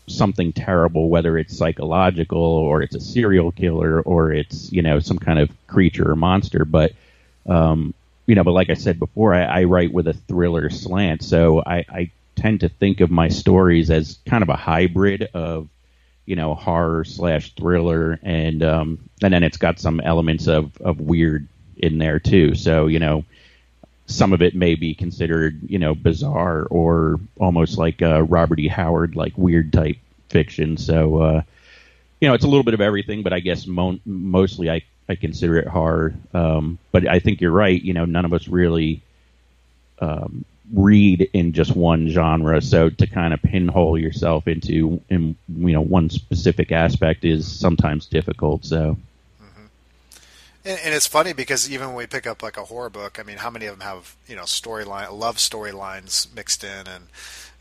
[0.06, 5.18] something terrible, whether it's psychological or it's a serial killer or it's you know some
[5.18, 6.64] kind of creature or monster.
[6.64, 6.92] But
[7.46, 7.94] um,
[8.26, 11.62] you know, but like I said before, I, I write with a thriller slant, so
[11.64, 15.68] I, I tend to think of my stories as kind of a hybrid of
[16.26, 21.00] you know horror slash thriller, and um, and then it's got some elements of of
[21.00, 22.54] weird in there too.
[22.54, 23.24] So you know
[24.06, 28.68] some of it may be considered, you know, bizarre or almost like uh, Robert E.
[28.68, 29.96] Howard, like weird type
[30.28, 30.76] fiction.
[30.76, 31.42] So, uh,
[32.20, 35.16] you know, it's a little bit of everything, but I guess mo- mostly I, I
[35.16, 36.14] consider it horror.
[36.32, 37.80] Um, but I think you're right.
[37.80, 39.02] You know, none of us really
[39.98, 42.62] um, read in just one genre.
[42.62, 48.06] So to kind of pinhole yourself into, in, you know, one specific aspect is sometimes
[48.06, 48.64] difficult.
[48.64, 48.96] So.
[50.66, 53.22] And, and, it's funny because even when we pick up like a horror book, I
[53.22, 57.06] mean, how many of them have you know storyline, love storylines mixed in, and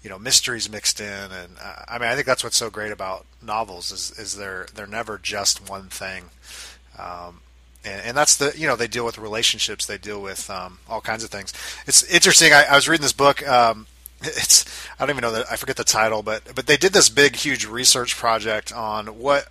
[0.01, 2.91] you know mysteries mixed in, and uh, I mean, I think that's what's so great
[2.91, 6.25] about novels is is they're they're never just one thing.
[6.97, 7.41] Um,
[7.83, 11.01] and, and, that's the you know they deal with relationships, they deal with um, all
[11.01, 11.53] kinds of things.
[11.85, 12.53] It's interesting.
[12.53, 13.47] I, I was reading this book.
[13.47, 13.85] Um,
[14.23, 14.65] it's
[14.97, 17.35] I don't even know that I forget the title, but but they did this big,
[17.35, 19.49] huge research project on what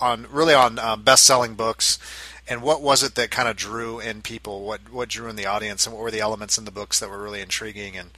[0.00, 1.98] on really on um, best selling books
[2.48, 4.64] and what was it that kind of drew in people?
[4.64, 7.10] What what drew in the audience, and what were the elements in the books that
[7.10, 7.96] were really intriguing?
[7.96, 8.10] And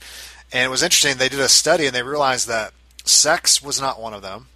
[0.51, 1.17] and it was interesting.
[1.17, 2.73] They did a study, and they realized that
[3.05, 4.47] sex was not one of them.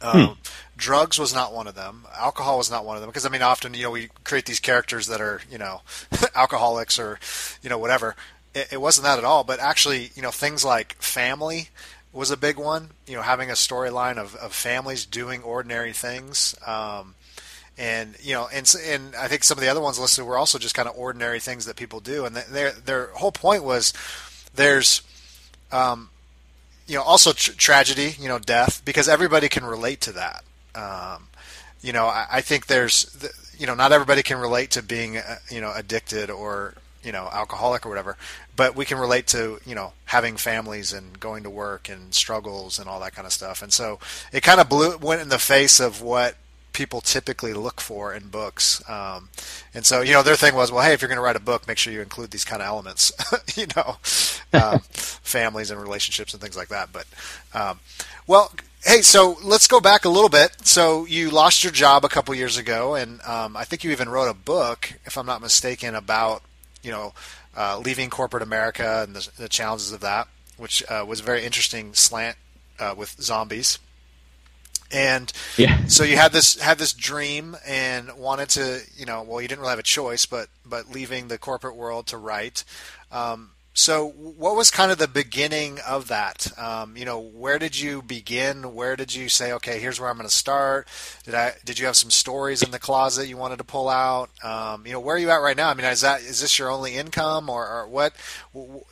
[0.00, 0.32] Um, hmm.
[0.76, 2.06] Drugs was not one of them.
[2.16, 3.10] Alcohol was not one of them.
[3.10, 5.82] Because I mean, often you know we create these characters that are you know
[6.34, 7.18] alcoholics or
[7.62, 8.16] you know whatever.
[8.54, 9.44] It, it wasn't that at all.
[9.44, 11.68] But actually, you know, things like family
[12.12, 12.90] was a big one.
[13.06, 16.54] You know, having a storyline of, of families doing ordinary things.
[16.66, 17.14] Um,
[17.78, 20.58] and you know, and and I think some of the other ones listed were also
[20.58, 23.92] just kind of ordinary things that people do, and their their whole point was
[24.54, 25.02] there's,
[25.70, 26.10] um,
[26.86, 30.44] you know, also tr- tragedy, you know, death, because everybody can relate to that.
[30.74, 31.28] Um,
[31.80, 35.16] you know, I, I think there's, the, you know, not everybody can relate to being,
[35.16, 38.16] uh, you know, addicted or you know alcoholic or whatever
[38.54, 42.78] but we can relate to you know having families and going to work and struggles
[42.78, 43.98] and all that kind of stuff and so
[44.32, 46.36] it kind of blew went in the face of what
[46.72, 48.82] people typically look for in books.
[48.88, 49.28] Um,
[49.74, 51.40] and so, you know, their thing was, well, hey, if you're going to write a
[51.40, 53.12] book, make sure you include these kind of elements,
[53.56, 53.96] you know,
[54.52, 56.90] um, families and relationships and things like that.
[56.92, 57.06] But,
[57.54, 57.80] um,
[58.26, 58.52] well,
[58.84, 60.66] hey, so let's go back a little bit.
[60.66, 64.08] So you lost your job a couple years ago, and um, I think you even
[64.08, 66.42] wrote a book, if I'm not mistaken, about,
[66.82, 67.12] you know,
[67.56, 71.44] uh, leaving corporate America and the, the challenges of that, which uh, was a very
[71.44, 72.36] interesting slant
[72.78, 73.78] uh, with zombies.
[74.92, 75.86] And yeah.
[75.86, 79.60] so you had this had this dream and wanted to, you know, well, you didn't
[79.60, 82.64] really have a choice, but but leaving the corporate world to write.
[83.10, 86.46] Um, so, what was kind of the beginning of that?
[86.58, 88.74] Um, you know, where did you begin?
[88.74, 90.86] Where did you say, okay, here's where I'm going to start?
[91.24, 94.28] Did I did you have some stories in the closet you wanted to pull out?
[94.44, 95.70] Um, you know, where are you at right now?
[95.70, 98.12] I mean, is that is this your only income, or, or what?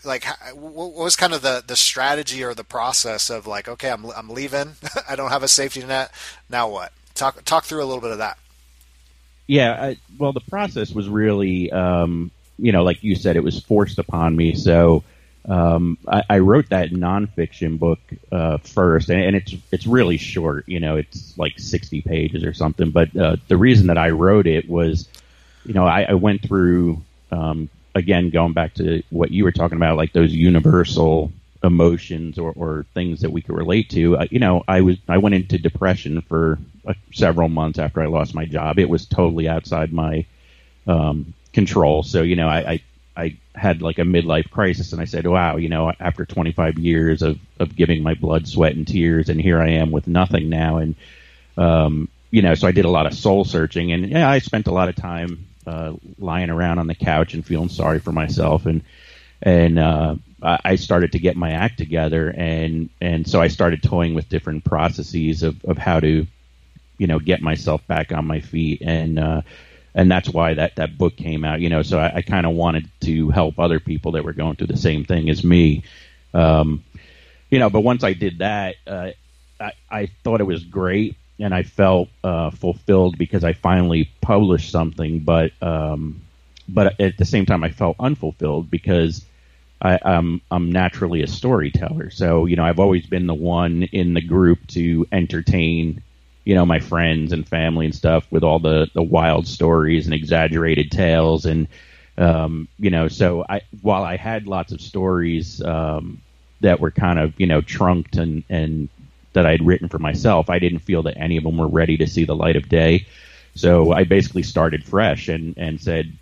[0.02, 4.06] Like, what was kind of the the strategy or the process of like, okay, I'm
[4.12, 4.76] I'm leaving.
[5.08, 6.10] I don't have a safety net.
[6.48, 6.92] Now what?
[7.14, 8.38] Talk talk through a little bit of that.
[9.46, 11.70] Yeah, I, well, the process was really.
[11.70, 12.30] Um,
[12.60, 14.54] you know, like you said, it was forced upon me.
[14.54, 15.02] So
[15.48, 17.98] um, I, I, wrote that nonfiction book
[18.30, 20.68] uh, first, and, and, it's it's really short.
[20.68, 22.90] You know, it's like sixty pages or something.
[22.90, 25.08] But uh, the reason that I wrote it was,
[25.64, 29.76] you know, I, I went through um, again going back to what you were talking
[29.76, 34.18] about, like those universal emotions or, or things that we could relate to.
[34.18, 38.06] Uh, you know, I was I went into depression for uh, several months after I
[38.06, 38.78] lost my job.
[38.78, 40.26] It was totally outside my
[40.86, 42.02] um, control.
[42.02, 42.80] So you know, I, I
[43.16, 47.22] I had like a midlife crisis, and I said, "Wow, you know, after 25 years
[47.22, 50.78] of of giving my blood, sweat, and tears, and here I am with nothing now."
[50.78, 50.94] And
[51.56, 54.66] um, you know, so I did a lot of soul searching, and yeah, I spent
[54.66, 58.66] a lot of time uh, lying around on the couch and feeling sorry for myself,
[58.66, 58.82] and
[59.42, 64.14] and uh, I started to get my act together, and and so I started toying
[64.14, 66.26] with different processes of of how to,
[66.98, 69.42] you know, get myself back on my feet, and uh,
[69.94, 71.60] and that's why that that book came out.
[71.60, 74.56] You know, so I, I kind of wanted to help other people that were going
[74.56, 75.84] through the same thing as me.
[76.32, 76.84] Um,
[77.50, 79.10] you know, but once I did that, uh,
[79.60, 84.70] I, I thought it was great, and I felt uh, fulfilled because I finally published
[84.70, 85.20] something.
[85.20, 86.22] But um,
[86.68, 89.24] but at the same time, I felt unfulfilled because.
[89.82, 94.12] I, I'm, I'm naturally a storyteller, so you know I've always been the one in
[94.12, 96.02] the group to entertain
[96.50, 100.12] you know my friends and family and stuff with all the the wild stories and
[100.12, 101.68] exaggerated tales and
[102.18, 106.20] um, you know so I while I had lots of stories um,
[106.60, 108.88] that were kind of you know trunked and and
[109.32, 112.08] that I'd written for myself I didn't feel that any of them were ready to
[112.08, 113.06] see the light of day.
[113.54, 116.12] So I basically started fresh and and said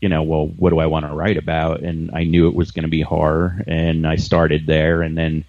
[0.00, 1.80] you know well what do I want to write about?
[1.80, 3.64] And I knew it was going to be horror.
[3.66, 5.44] And I started there and then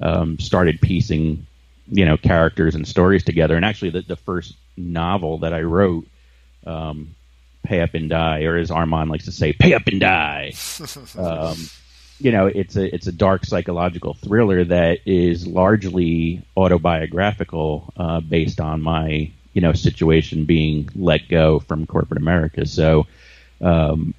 [0.00, 1.44] um, started piecing
[1.90, 3.56] you know characters and stories together.
[3.56, 6.06] And actually, the, the first novel that I wrote,
[6.66, 7.14] um,
[7.62, 10.52] "Pay Up and Die," or as Armand likes to say, "Pay Up and Die."
[11.18, 11.56] um,
[12.20, 18.60] you know, it's a it's a dark psychological thriller that is largely autobiographical, uh, based
[18.60, 22.66] on my you know situation being let go from corporate America.
[22.66, 23.06] So.
[23.60, 24.14] Um,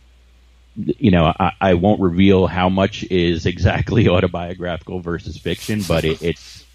[0.76, 6.22] you know, I, I, won't reveal how much is exactly autobiographical versus fiction, but it,
[6.22, 6.66] it's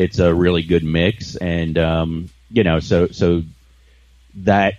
[0.00, 3.42] it's a really good mix, and um, you know, so so
[4.36, 4.74] that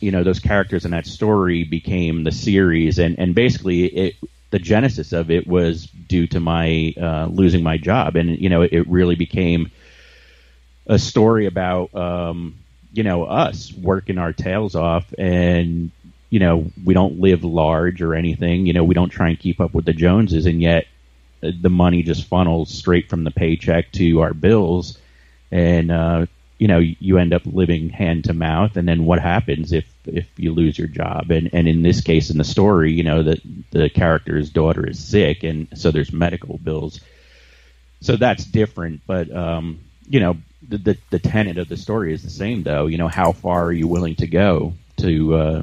[0.00, 4.16] you know those characters and that story became the series, and and basically it
[4.50, 8.60] the genesis of it was due to my uh, losing my job, and you know
[8.60, 9.70] it really became
[10.86, 12.58] a story about um,
[12.92, 15.06] you know us working our tails off.
[15.16, 15.90] And
[16.28, 18.66] you know we don't live large or anything.
[18.66, 20.44] You know we don't try and keep up with the joneses.
[20.44, 20.86] And yet
[21.40, 24.98] the money just funnels straight from the paycheck to our bills,
[25.50, 26.26] and uh,
[26.58, 28.76] you know you end up living hand to mouth.
[28.76, 31.30] And then what happens if if you lose your job?
[31.30, 34.98] And and in this case, in the story, you know that the character's daughter is
[34.98, 37.00] sick, and so there's medical bills.
[38.02, 42.22] So that's different, but um, you know the, the the tenet of the story is
[42.22, 42.86] the same, though.
[42.86, 45.62] You know how far are you willing to go to uh,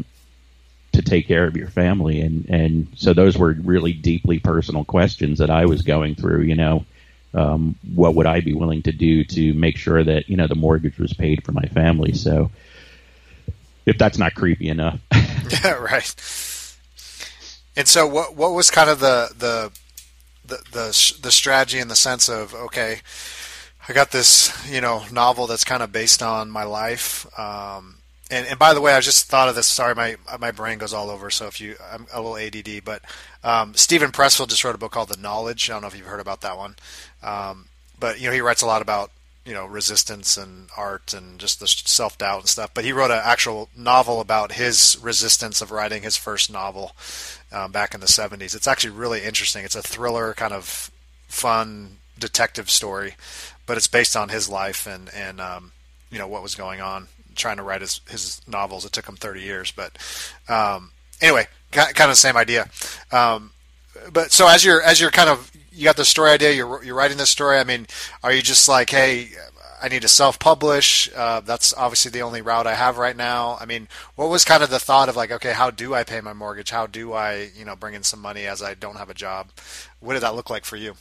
[0.97, 2.21] to take care of your family.
[2.21, 6.55] And and so those were really deeply personal questions that I was going through you
[6.55, 6.85] know
[7.33, 10.55] um, what would I be willing to do to make sure that you know the
[10.55, 12.13] mortgage was paid for my family?
[12.13, 12.51] So
[13.85, 14.99] if that's not creepy enough.
[15.63, 16.13] Yeah right.
[17.77, 19.71] And so what what was kind of the the
[20.45, 22.99] the the, strategy in the sense of okay
[23.89, 27.25] I got this, you know, novel that's kind of based on my life.
[27.39, 27.96] Um,
[28.29, 29.67] and, and by the way, I just thought of this.
[29.67, 31.29] Sorry, my my brain goes all over.
[31.29, 32.83] So if you, I'm a little ADD.
[32.83, 33.01] But
[33.43, 35.69] um, Steven Pressfield just wrote a book called The Knowledge.
[35.69, 36.75] I don't know if you've heard about that one.
[37.23, 37.67] Um,
[37.99, 39.11] but you know, he writes a lot about
[39.45, 42.71] you know resistance and art and just the self doubt and stuff.
[42.73, 46.95] But he wrote an actual novel about his resistance of writing his first novel
[47.53, 48.55] um, back in the '70s.
[48.55, 49.63] It's actually really interesting.
[49.63, 50.91] It's a thriller, kind of
[51.29, 53.15] fun detective story,
[53.65, 55.71] but it's based on his life and and um,
[56.11, 57.07] you know what was going on
[57.37, 58.85] trying to write his his novels.
[58.85, 59.97] It took him 30 years, but
[60.49, 62.69] um, anyway, kind of the same idea.
[63.11, 63.51] Um,
[64.11, 66.95] but so as you're as you're kind of you got the story idea, you're you're
[66.95, 67.57] writing this story.
[67.57, 67.87] I mean,
[68.23, 69.29] are you just like, hey,
[69.81, 71.11] I need to self-publish?
[71.15, 73.57] Uh, that's obviously the only route I have right now.
[73.59, 76.19] I mean, what was kind of the thought of like, okay, how do I pay
[76.21, 76.71] my mortgage?
[76.71, 79.49] How do I, you know, bring in some money as I don't have a job?
[79.99, 80.95] What did that look like for you?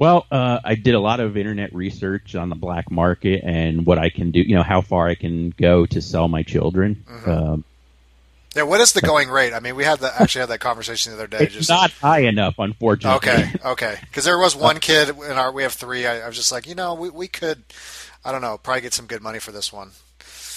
[0.00, 3.98] Well, uh, I did a lot of internet research on the black market and what
[3.98, 7.04] I can do, you know, how far I can go to sell my children.
[7.06, 7.30] Mm-hmm.
[7.30, 7.64] Um,
[8.56, 9.52] yeah, what is the going rate?
[9.52, 11.44] I mean, we had the actually had that conversation the other day.
[11.44, 13.30] It's just not high enough, unfortunately.
[13.30, 13.98] Okay, okay.
[14.00, 15.52] Because there was one kid in our.
[15.52, 16.06] We have three.
[16.06, 17.62] I, I, was just like, you know, we we could,
[18.24, 19.90] I don't know, probably get some good money for this one.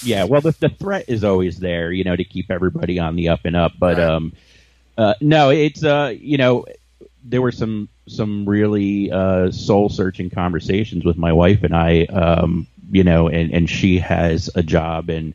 [0.02, 3.28] Yeah, well, the the threat is always there, you know, to keep everybody on the
[3.28, 3.72] up and up.
[3.78, 4.08] But right.
[4.08, 4.32] um,
[4.98, 6.64] uh, no, it's uh, you know,
[7.22, 12.66] there were some some really uh, soul searching conversations with my wife and I, um,
[12.90, 15.34] you know, and and she has a job and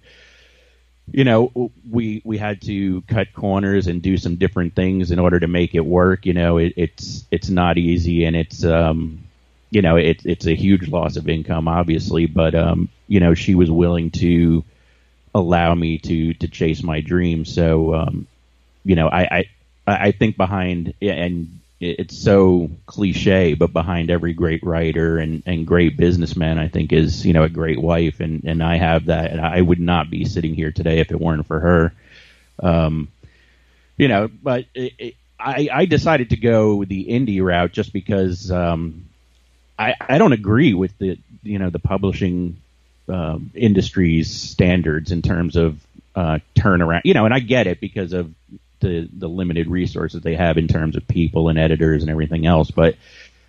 [1.12, 5.40] you know, we we had to cut corners and do some different things in order
[5.40, 6.26] to make it work.
[6.26, 9.24] You know, it, it's it's not easy, and it's um,
[9.72, 12.26] you know, it, it's a huge loss of income, obviously.
[12.26, 14.64] But um, you know, she was willing to
[15.34, 17.54] allow me to to chase my dreams.
[17.54, 18.28] So, um,
[18.84, 19.46] you know, I I,
[19.88, 25.96] I think behind and it's so cliche, but behind every great writer and, and great
[25.96, 29.40] businessman, I think is you know a great wife, and, and I have that, and
[29.40, 31.94] I would not be sitting here today if it weren't for her.
[32.62, 33.08] Um,
[33.98, 38.52] you know, but it, it, I I decided to go the indie route just because
[38.52, 39.06] um,
[39.78, 42.58] I I don't agree with the you know the publishing
[43.08, 45.80] uh, industry's standards in terms of
[46.14, 47.02] uh, turnaround.
[47.06, 48.34] You know, and I get it because of
[48.80, 52.72] the the limited resources they have in terms of people and editors and everything else.
[52.72, 52.96] But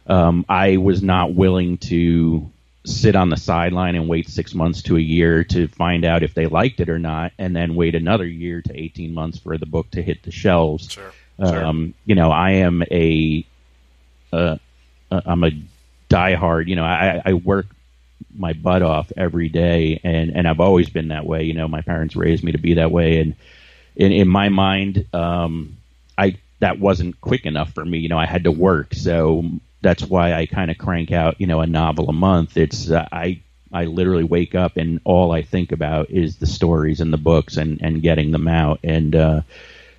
[0.07, 2.51] um, I was not willing to
[2.85, 6.33] sit on the sideline and wait six months to a year to find out if
[6.35, 9.67] they liked it or not, and then wait another year to eighteen months for the
[9.67, 10.91] book to hit the shelves.
[10.91, 11.13] Sure.
[11.39, 13.47] Um, you know, I am a,
[14.33, 14.59] uh,
[15.11, 15.51] I'm a
[16.11, 16.69] diehard.
[16.69, 17.67] You know, I, I work
[18.37, 21.45] my butt off every day, and and I've always been that way.
[21.45, 23.35] You know, my parents raised me to be that way, and
[23.97, 25.79] in, in my mind, um,
[26.19, 27.99] I that wasn't quick enough for me.
[27.99, 29.45] You know, I had to work, so
[29.83, 32.57] that's why I kind of crank out, you know, a novel a month.
[32.57, 33.41] It's uh, I
[33.73, 37.57] I literally wake up and all I think about is the stories and the books
[37.57, 39.15] and and getting them out and.
[39.17, 39.41] uh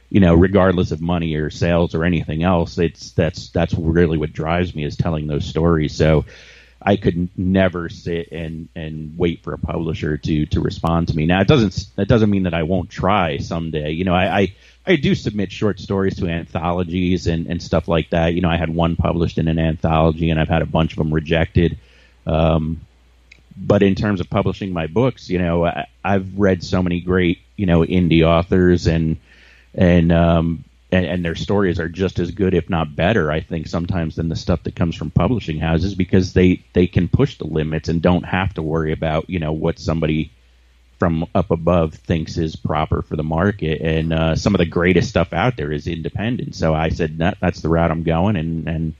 [0.10, 4.34] you know, regardless of money or sales or anything else, it's that's that's really what
[4.34, 5.96] drives me is telling those stories.
[5.96, 6.26] So,
[6.84, 11.26] I could never sit and and wait for a publisher to to respond to me.
[11.26, 13.92] Now it doesn't that doesn't mean that I won't try someday.
[13.92, 18.10] You know, I I, I do submit short stories to anthologies and and stuff like
[18.10, 18.34] that.
[18.34, 20.98] You know, I had one published in an anthology, and I've had a bunch of
[20.98, 21.78] them rejected.
[22.26, 22.82] Um,
[23.56, 27.40] but in terms of publishing my books, you know, I, I've read so many great
[27.56, 29.18] you know indie authors and
[29.76, 33.68] and um, and, and, their stories are just as good, if not better, I think
[33.68, 37.48] sometimes than the stuff that comes from publishing houses because they they can push the
[37.48, 40.32] limits and don't have to worry about you know what somebody
[41.02, 43.82] from up above thinks is proper for the market.
[43.82, 46.54] And uh, some of the greatest stuff out there is independent.
[46.54, 48.94] So I said that, that's the route I'm going, and and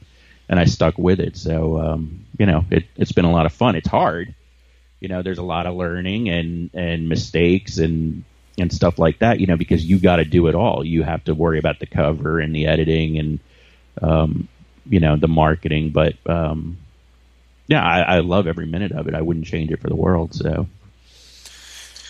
[0.50, 1.38] and I stuck with it.
[1.38, 3.76] So um, you know, it, it's been a lot of fun.
[3.76, 4.34] It's hard.
[5.00, 8.24] You know, there's a lot of learning and and mistakes and
[8.58, 10.86] and stuff like that, you know, because you got to do it all.
[10.86, 13.40] You have to worry about the cover and the editing and,
[14.02, 14.48] um,
[14.90, 15.90] you know, the marketing.
[15.92, 16.78] But um,
[17.68, 19.16] yeah, I, I love every minute of it.
[19.16, 20.34] I wouldn't change it for the world.
[20.34, 20.68] So.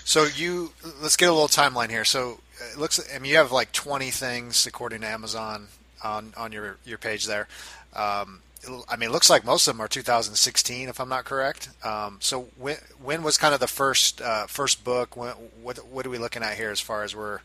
[0.03, 2.03] So you let's get a little timeline here.
[2.03, 2.39] So
[2.73, 5.67] it looks, I mean, you have like 20 things according to Amazon
[6.03, 7.47] on on your your page there.
[7.95, 8.41] Um,
[8.89, 11.69] I mean, it looks like most of them are 2016, if I'm not correct.
[11.83, 15.17] Um, so when when was kind of the first uh, first book?
[15.17, 15.31] When,
[15.63, 17.39] what what are we looking at here as far as we're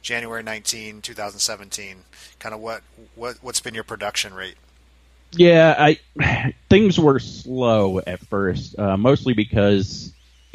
[0.00, 1.96] January 19, 2017?
[2.38, 2.82] Kind of what
[3.14, 4.56] what what's been your production rate?
[5.32, 10.12] Yeah, I things were slow at first, uh, mostly because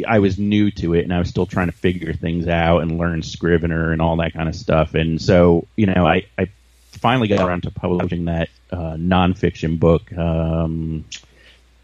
[0.07, 2.97] I was new to it and I was still trying to figure things out and
[2.97, 4.93] learn Scrivener and all that kind of stuff.
[4.93, 6.49] And so, you know, I, I
[6.97, 10.11] finally got around to publishing that uh, nonfiction book.
[10.15, 11.05] Um,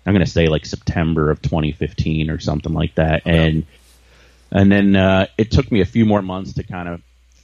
[0.06, 3.48] I'm going to say like September of 2015 or something like that, okay.
[3.48, 3.66] and
[4.52, 7.02] and then uh, it took me a few more months to kind of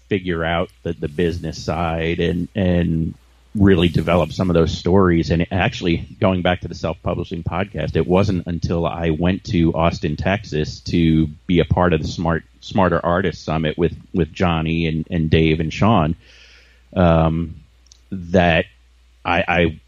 [0.08, 3.14] figure out the, the business side and and
[3.56, 5.32] really develop some of those stories.
[5.32, 9.74] And actually, going back to the self publishing podcast, it wasn't until I went to
[9.74, 14.88] Austin, Texas to be a part of the Smart Smarter Artist Summit with, with Johnny
[14.88, 16.16] and, and Dave and Sean
[16.96, 17.59] um,
[18.12, 18.66] that
[19.24, 19.82] I, I,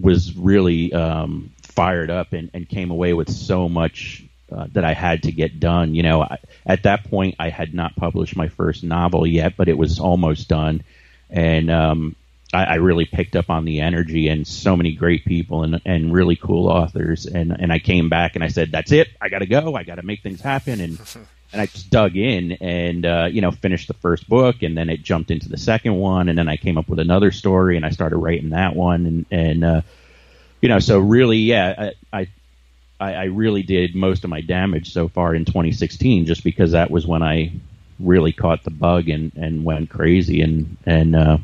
[0.00, 4.94] was really um, fired up and, and, came away with so much uh, that I
[4.94, 5.94] had to get done.
[5.94, 9.68] You know, I, at that point, I had not published my first novel yet, but
[9.68, 10.82] it was almost done.
[11.30, 12.16] And um,
[12.52, 16.12] I, I, really picked up on the energy and so many great people and, and
[16.12, 17.26] really cool authors.
[17.26, 19.08] And, and I came back and I said, that's it.
[19.20, 19.74] I got to go.
[19.74, 20.80] I got to make things happen.
[20.80, 20.98] And,
[21.52, 24.90] and I just dug in and, uh, you know, finished the first book and then
[24.90, 26.28] it jumped into the second one.
[26.28, 29.06] And then I came up with another story and I started writing that one.
[29.06, 29.80] And, and, uh,
[30.60, 32.28] you know, so really, yeah, I,
[33.00, 36.90] I, I really did most of my damage so far in 2016 just because that
[36.90, 37.52] was when I
[38.00, 41.38] really caught the bug and, and went crazy and and uh,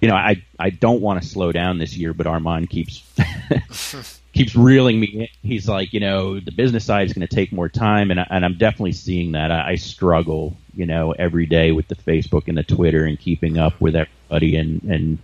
[0.00, 3.02] you know I I don't want to slow down this year, but Armand keeps
[4.38, 5.28] keeps reeling me in.
[5.42, 8.26] He's like, you know, the business side is going to take more time, and I,
[8.30, 9.50] and I'm definitely seeing that.
[9.50, 13.58] I, I struggle, you know, every day with the Facebook and the Twitter and keeping
[13.58, 15.18] up with everybody, and and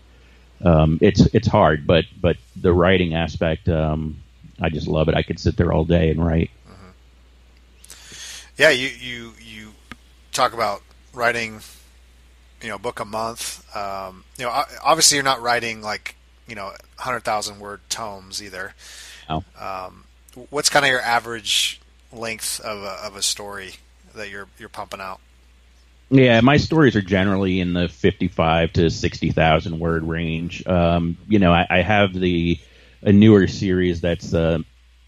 [0.64, 4.16] um, it's it's hard, but but the writing aspect, um,
[4.60, 5.14] I just love it.
[5.14, 6.50] I could sit there all day and write.
[6.68, 8.50] Mm-hmm.
[8.58, 9.68] Yeah, you you you
[10.32, 11.60] talk about writing,
[12.60, 13.64] you know, book a month.
[13.76, 18.74] Um, you know, obviously you're not writing like you know hundred thousand word tomes either.
[19.28, 19.44] No.
[19.58, 20.04] Um,
[20.50, 21.80] what's kind of your average
[22.12, 23.74] length of a, of a story
[24.14, 25.20] that you're you're pumping out?
[26.10, 30.66] Yeah, my stories are generally in the fifty-five to sixty thousand word range.
[30.66, 32.58] Um, you know, I, I, have the
[33.02, 34.58] a newer series that's uh,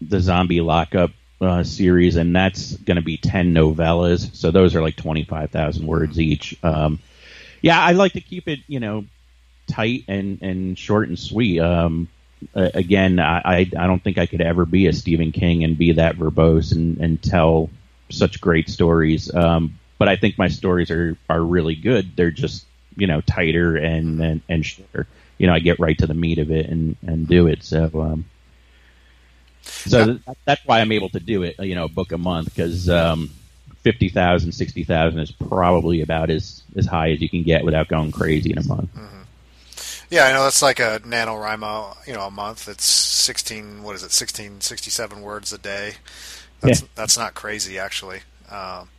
[0.01, 4.35] the zombie lockup uh, series, and that's going to be ten novellas.
[4.35, 6.57] So those are like twenty five thousand words each.
[6.63, 6.99] Um,
[7.61, 9.05] yeah, I like to keep it, you know,
[9.67, 11.59] tight and and short and sweet.
[11.59, 12.07] Um,
[12.53, 15.93] again, I, I I don't think I could ever be a Stephen King and be
[15.93, 17.69] that verbose and and tell
[18.09, 19.33] such great stories.
[19.33, 22.15] Um, but I think my stories are are really good.
[22.15, 22.65] They're just
[22.95, 25.07] you know tighter and and, and shorter.
[25.37, 27.63] You know, I get right to the meat of it and and do it.
[27.63, 28.25] So um,
[29.67, 33.29] so that's why I'm able to do it, you know, book a month because um,
[33.81, 38.51] 50,000, 60,000 is probably about as, as high as you can get without going crazy
[38.51, 38.93] in a month.
[38.93, 39.21] Mm-hmm.
[40.09, 42.69] Yeah, I know that's like a NaNoWriMo, you know, a month.
[42.69, 45.93] It's 16, what is it, 16, 67 words a day.
[46.61, 46.87] That's, yeah.
[46.95, 48.21] that's not crazy, actually.
[48.49, 48.89] Um,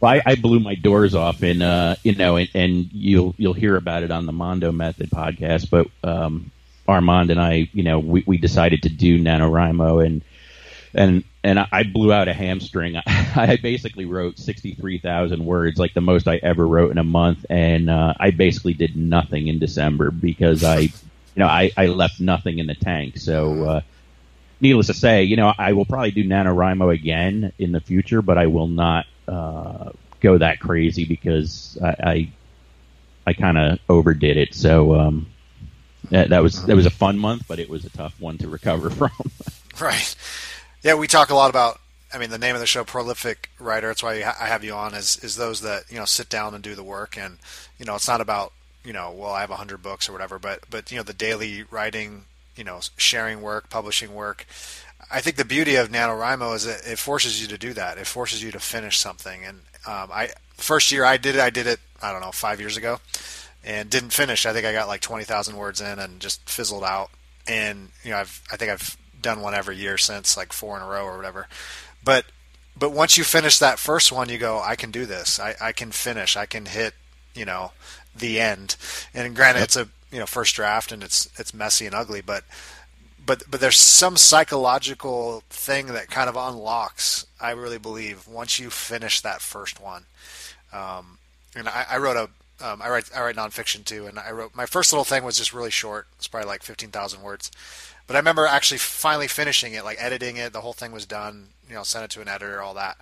[0.00, 3.54] well, I, I, blew my doors off, and uh, you know, and, and, you'll you'll
[3.54, 5.70] hear about it on the Mando Method podcast.
[5.70, 6.52] But um,
[6.86, 10.22] Armand and I, you know, we, we decided to do NaNoWriMo and
[10.94, 12.96] and and I blew out a hamstring.
[13.06, 17.04] I basically wrote sixty three thousand words, like the most I ever wrote in a
[17.04, 20.92] month, and uh, I basically did nothing in December because I, you
[21.36, 23.18] know, I, I left nothing in the tank.
[23.18, 23.80] So, uh,
[24.60, 28.38] needless to say, you know, I will probably do NaNoWriMo again in the future, but
[28.38, 32.32] I will not uh, go that crazy because I I,
[33.28, 34.54] I kind of overdid it.
[34.54, 34.94] So.
[34.94, 35.26] Um,
[36.10, 38.48] that, that was that was a fun month, but it was a tough one to
[38.48, 39.10] recover from.
[39.78, 40.14] right.
[40.82, 41.80] Yeah, we talk a lot about.
[42.12, 43.88] I mean, the name of the show, prolific writer.
[43.88, 44.94] That's why I have you on.
[44.94, 47.38] Is is those that you know sit down and do the work, and
[47.78, 48.52] you know it's not about
[48.84, 51.64] you know well I have hundred books or whatever, but but you know the daily
[51.70, 52.24] writing,
[52.56, 54.46] you know sharing work, publishing work.
[55.10, 57.98] I think the beauty of NaNoWriMo is that it forces you to do that.
[57.98, 59.44] It forces you to finish something.
[59.44, 61.80] And um, I first year I did it, I did it.
[62.02, 63.00] I don't know five years ago
[63.64, 64.46] and didn't finish.
[64.46, 67.10] I think I got like twenty thousand words in and just fizzled out.
[67.46, 70.82] And you know, I've I think I've done one every year since, like four in
[70.82, 71.48] a row or whatever.
[72.02, 72.26] But
[72.76, 75.40] but once you finish that first one, you go, I can do this.
[75.40, 76.36] I, I can finish.
[76.36, 76.94] I can hit,
[77.34, 77.72] you know,
[78.14, 78.76] the end.
[79.12, 79.64] And granted, yep.
[79.64, 82.44] it's a you know first draft and it's it's messy and ugly, but
[83.24, 87.26] but but there's some psychological thing that kind of unlocks.
[87.40, 90.06] I really believe once you finish that first one.
[90.72, 91.18] Um,
[91.54, 92.30] and I, I wrote a
[92.64, 95.36] um, I write I write nonfiction too, and I wrote my first little thing was
[95.36, 96.08] just really short.
[96.16, 97.50] It's probably like fifteen thousand words,
[98.08, 100.52] but I remember actually finally finishing it, like editing it.
[100.52, 101.50] The whole thing was done.
[101.68, 102.96] You know, sent it to an editor, all that,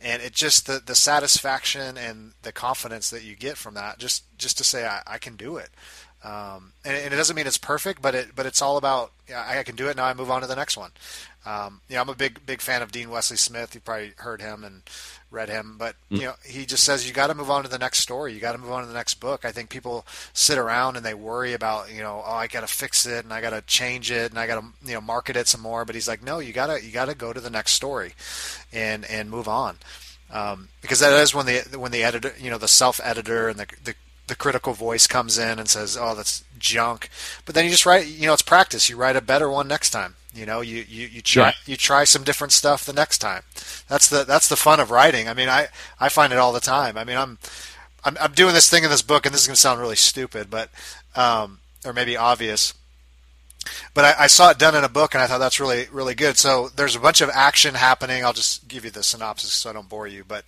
[0.00, 4.24] and it just the the satisfaction and the confidence that you get from that, just
[4.36, 5.70] just to say I, I can do it.
[6.22, 9.42] Um, and, and, it doesn't mean it's perfect, but it but it's all about yeah,
[9.48, 10.04] I can do it now.
[10.04, 10.90] I move on to the next one.
[11.46, 13.74] Um, you know, I'm a big big fan of Dean Wesley Smith.
[13.74, 14.82] You probably heard him and
[15.30, 16.18] read him, but mm.
[16.18, 18.34] you know, he just says you got to move on to the next story.
[18.34, 19.46] You got to move on to the next book.
[19.46, 20.04] I think people
[20.34, 23.32] sit around and they worry about, you know, oh, I got to fix it and
[23.32, 25.86] I got to change it and I got to, you know, market it some more.
[25.86, 28.12] But he's like, no, you gotta, you gotta go to the next story,
[28.74, 29.78] and and move on,
[30.30, 33.58] um, because that is when the when the editor, you know, the self editor and
[33.58, 33.94] the, the
[34.30, 37.10] the critical voice comes in and says, "Oh, that's junk,"
[37.44, 38.06] but then you just write.
[38.06, 38.88] You know, it's practice.
[38.88, 40.14] You write a better one next time.
[40.32, 41.52] You know, you you, you try yeah.
[41.66, 43.42] you try some different stuff the next time.
[43.88, 45.28] That's the that's the fun of writing.
[45.28, 45.68] I mean, I
[45.98, 46.96] I find it all the time.
[46.96, 47.38] I mean, I'm
[48.04, 49.96] I'm, I'm doing this thing in this book, and this is going to sound really
[49.96, 50.70] stupid, but
[51.16, 52.72] um, or maybe obvious.
[53.92, 56.14] But I, I saw it done in a book, and I thought that's really really
[56.14, 56.38] good.
[56.38, 58.24] So there's a bunch of action happening.
[58.24, 60.24] I'll just give you the synopsis so I don't bore you.
[60.26, 60.44] But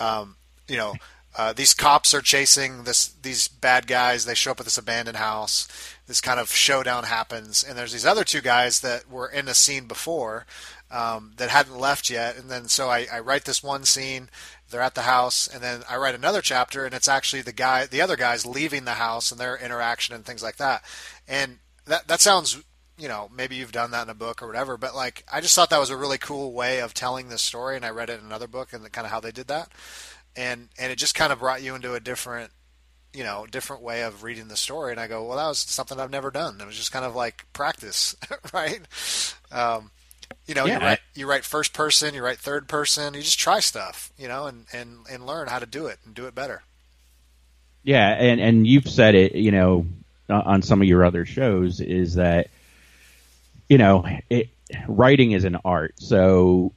[0.00, 0.34] um,
[0.66, 0.94] you know,
[1.36, 4.24] uh, these cops are chasing this these bad guys.
[4.24, 5.68] They show up at this abandoned house.
[6.06, 9.54] This kind of showdown happens, and there's these other two guys that were in the
[9.54, 10.44] scene before
[10.90, 12.36] um, that hadn't left yet.
[12.36, 14.28] And then so I, I write this one scene.
[14.70, 17.86] They're at the house, and then I write another chapter, and it's actually the guy,
[17.86, 20.82] the other guys leaving the house and their interaction and things like that.
[21.28, 22.60] And that that sounds
[22.98, 25.54] you know, maybe you've done that in a book or whatever, but like I just
[25.54, 28.18] thought that was a really cool way of telling this story, and I read it
[28.18, 29.70] in another book and kind of how they did that
[30.36, 32.50] and and it just kind of brought you into a different
[33.12, 34.92] you know different way of reading the story.
[34.92, 36.60] And i go well that was something i've never done.
[36.60, 38.16] It was just kind of like practice
[38.52, 38.80] right?
[39.50, 39.90] Um,
[40.46, 40.78] you know yeah.
[40.78, 44.28] you, write, you write first person you write third person you just try stuff you
[44.28, 46.62] know and and and learn how to do it and do it better.
[47.82, 49.86] Yeah and and you've said it you know
[50.28, 52.48] on some of your other shows is that
[53.68, 54.48] you know it,
[54.86, 55.94] writing is an art.
[55.98, 56.72] So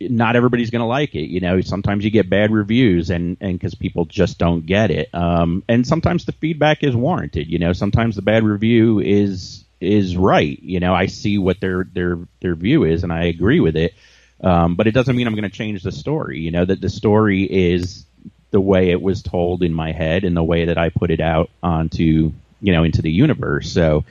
[0.00, 1.28] not everybody's going to like it.
[1.28, 5.12] You know, sometimes you get bad reviews, and and because people just don't get it.
[5.14, 7.48] Um, and sometimes the feedback is warranted.
[7.48, 10.58] You know, sometimes the bad review is is right.
[10.62, 13.94] You know, I see what their their their view is, and I agree with it.
[14.42, 16.38] Um, but it doesn't mean I'm going to change the story.
[16.40, 18.04] You know, that the story is
[18.50, 21.20] the way it was told in my head and the way that I put it
[21.20, 23.72] out onto you know into the universe.
[23.72, 24.04] So,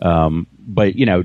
[0.00, 1.24] um, but you know,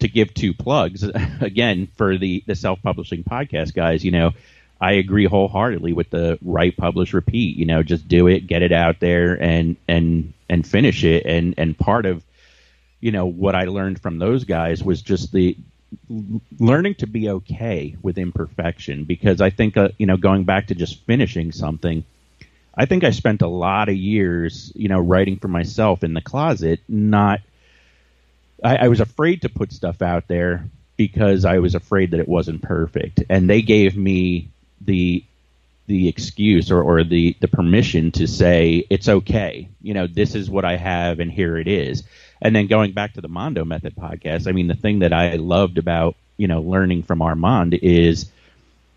[0.00, 1.02] to give two plugs
[1.40, 4.32] again for the the self publishing podcast guys, you know,
[4.80, 7.56] I agree wholeheartedly with the write, publish, repeat.
[7.56, 11.24] You know, just do it, get it out there, and and and finish it.
[11.24, 12.22] And and part of
[13.00, 15.56] you know what I learned from those guys was just the
[16.58, 20.74] learning to be okay with imperfection because I think uh, you know going back to
[20.74, 22.04] just finishing something.
[22.78, 26.20] I think I spent a lot of years, you know, writing for myself in the
[26.20, 27.40] closet, not
[28.62, 32.28] I, I was afraid to put stuff out there because I was afraid that it
[32.28, 34.48] wasn't perfect, and they gave me
[34.80, 35.24] the
[35.86, 39.68] the excuse or, or the, the permission to say it's okay.
[39.80, 42.02] You know, this is what I have and here it is.
[42.42, 45.36] And then going back to the Mando Method podcast, I mean, the thing that I
[45.36, 48.30] loved about you know learning from Armand is,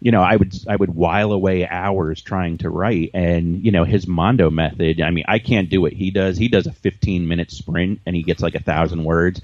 [0.01, 3.83] you know, I would I would while away hours trying to write, and you know
[3.83, 5.01] his Mando Method.
[5.01, 6.37] I mean, I can't do what he does.
[6.37, 9.41] He does a 15 minute sprint and he gets like a thousand words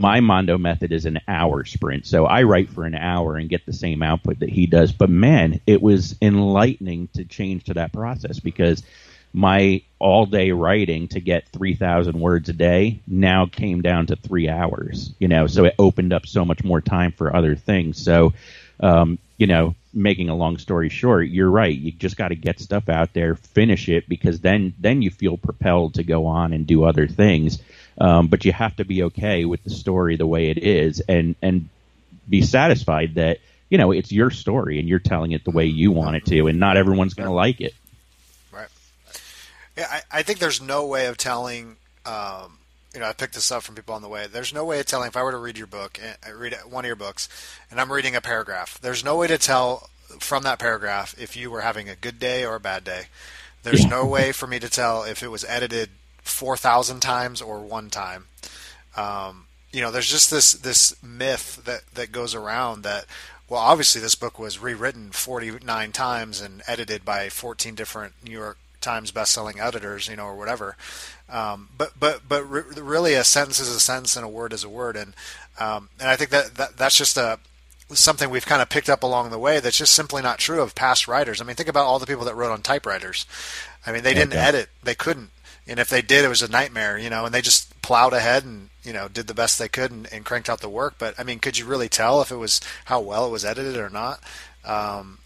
[0.00, 2.06] my Mando method is an hour sprint.
[2.06, 4.92] So I write for an hour and get the same output that he does.
[4.92, 8.82] But man, it was enlightening to change to that process because
[9.34, 14.48] my all day writing to get 3,000 words a day now came down to three
[14.48, 18.02] hours, you know, so it opened up so much more time for other things.
[18.02, 18.32] So,
[18.80, 21.76] um, you know, making a long story short, you're right.
[21.76, 25.36] You just got to get stuff out there, finish it, because then then you feel
[25.36, 27.58] propelled to go on and do other things.
[27.98, 31.34] Um, but you have to be okay with the story the way it is, and
[31.42, 31.68] and
[32.28, 33.38] be satisfied that
[33.68, 36.46] you know it's your story and you're telling it the way you want it to,
[36.46, 37.74] and not everyone's going to like it.
[38.52, 38.68] Right.
[39.76, 41.76] Yeah, I, I, think there's no way of telling.
[42.06, 42.59] Um,
[42.94, 44.26] you know, I picked this up from people on the way.
[44.26, 46.84] There's no way of telling if I were to read your book, eh, read one
[46.84, 47.28] of your books,
[47.70, 48.78] and I'm reading a paragraph.
[48.80, 52.44] There's no way to tell from that paragraph if you were having a good day
[52.44, 53.04] or a bad day.
[53.62, 53.90] There's yeah.
[53.90, 55.90] no way for me to tell if it was edited
[56.22, 58.26] four thousand times or one time.
[58.96, 63.06] Um, you know, there's just this this myth that that goes around that
[63.50, 68.56] well, obviously this book was rewritten 49 times and edited by 14 different New York
[68.80, 70.76] Times best-selling editors, you know, or whatever.
[71.30, 74.64] Um, but but but re- really, a sentence is a sentence and a word is
[74.64, 75.14] a word, and
[75.58, 77.38] um, and I think that, that that's just a
[77.92, 80.74] something we've kind of picked up along the way that's just simply not true of
[80.74, 81.40] past writers.
[81.40, 83.26] I mean, think about all the people that wrote on typewriters.
[83.86, 84.42] I mean, they didn't okay.
[84.42, 85.30] edit; they couldn't
[85.70, 87.24] and if they did, it was a nightmare, you know.
[87.24, 90.24] And they just plowed ahead and you know did the best they could and, and
[90.24, 90.96] cranked out the work.
[90.98, 93.76] But I mean, could you really tell if it was how well it was edited
[93.76, 94.20] or not?
[94.64, 95.18] Um,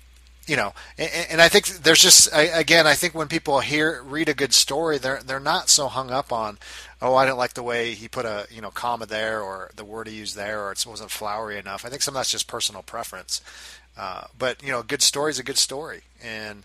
[0.47, 4.29] you know, and, and, I think there's just again, I think when people hear read
[4.29, 6.59] a good story, they're they're not so hung up on,
[7.01, 9.85] oh, I didn't like the way he put a you know comma there or the
[9.85, 11.85] word he used there or it wasn't flowery enough.
[11.85, 13.41] I think some of that's just personal preference.
[13.97, 16.65] Uh, but you know, a good story is a good story, and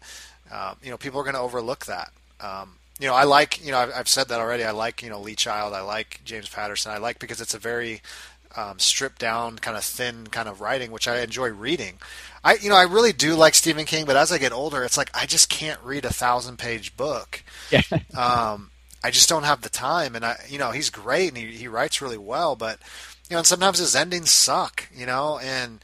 [0.51, 2.11] uh, you know people are going to overlook that.
[2.41, 4.65] Um, you know, I like, you know, I've, I've, said that already.
[4.65, 5.73] I like, you know, Lee Child.
[5.73, 6.91] I like James Patterson.
[6.91, 8.01] I like because it's a very
[8.57, 11.97] um, stripped down, kind of thin, kind of writing, which I enjoy reading.
[12.43, 14.97] I you know I really do like Stephen King, but as I get older, it's
[14.97, 17.43] like I just can't read a thousand page book.
[17.71, 17.81] Yeah.
[18.17, 18.71] um,
[19.03, 21.67] I just don't have the time, and I you know he's great and he he
[21.67, 22.79] writes really well, but
[23.29, 25.79] you know and sometimes his endings suck, you know, and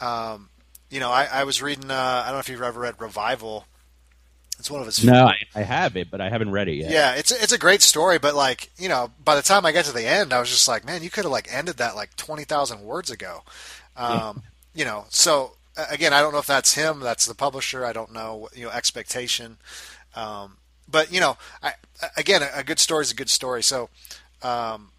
[0.00, 0.48] um,
[0.90, 3.66] you know I, I was reading uh, I don't know if you've ever read Revival.
[4.58, 5.04] It's one of his.
[5.04, 6.90] No, I, I have it, but I haven't read it yet.
[6.90, 9.84] Yeah, it's it's a great story, but like you know, by the time I get
[9.84, 12.16] to the end, I was just like, man, you could have like ended that like
[12.16, 13.42] twenty thousand words ago.
[13.96, 14.32] Um, yeah.
[14.74, 15.55] You know, so
[15.90, 17.84] again, I don't know if that's him, that's the publisher.
[17.84, 19.58] I don't know, you know, expectation.
[20.14, 20.56] Um,
[20.88, 21.72] but you know, I,
[22.16, 23.62] again, a, good story is a good story.
[23.62, 23.90] So,
[24.42, 24.90] um,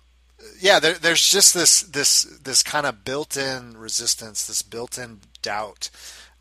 [0.60, 5.90] yeah, there, there's just this this this kind of built-in resistance, this built-in doubt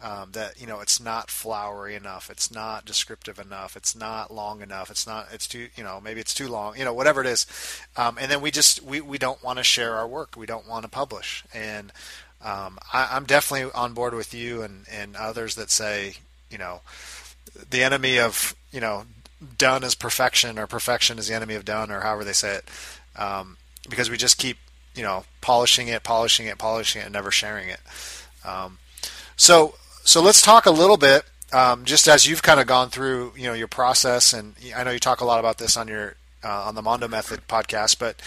[0.00, 4.60] um, that you know it's not flowery enough, it's not descriptive enough, it's not long
[4.60, 7.26] enough, it's not it's too you know maybe it's too long, you know whatever it
[7.26, 7.46] is,
[7.96, 10.68] um, and then we just we, we don't want to share our work, we don't
[10.68, 11.92] want to publish, and
[12.46, 16.14] um, I, am definitely on board with you and and others that say
[16.48, 16.80] you know
[17.70, 19.04] the enemy of you know
[19.58, 22.64] done is perfection or perfection is the enemy of done or however they say it.
[23.16, 23.56] Um,
[23.88, 24.58] because we just keep
[24.94, 27.80] you know polishing it polishing it polishing it and never sharing it.
[28.44, 28.78] Um,
[29.36, 29.74] so
[30.04, 33.42] so let's talk a little bit, um, just as you've kind of gone through, you
[33.42, 36.14] know, your process, and I know you talk a lot about this on your
[36.46, 38.22] uh, on the Mando Method podcast, but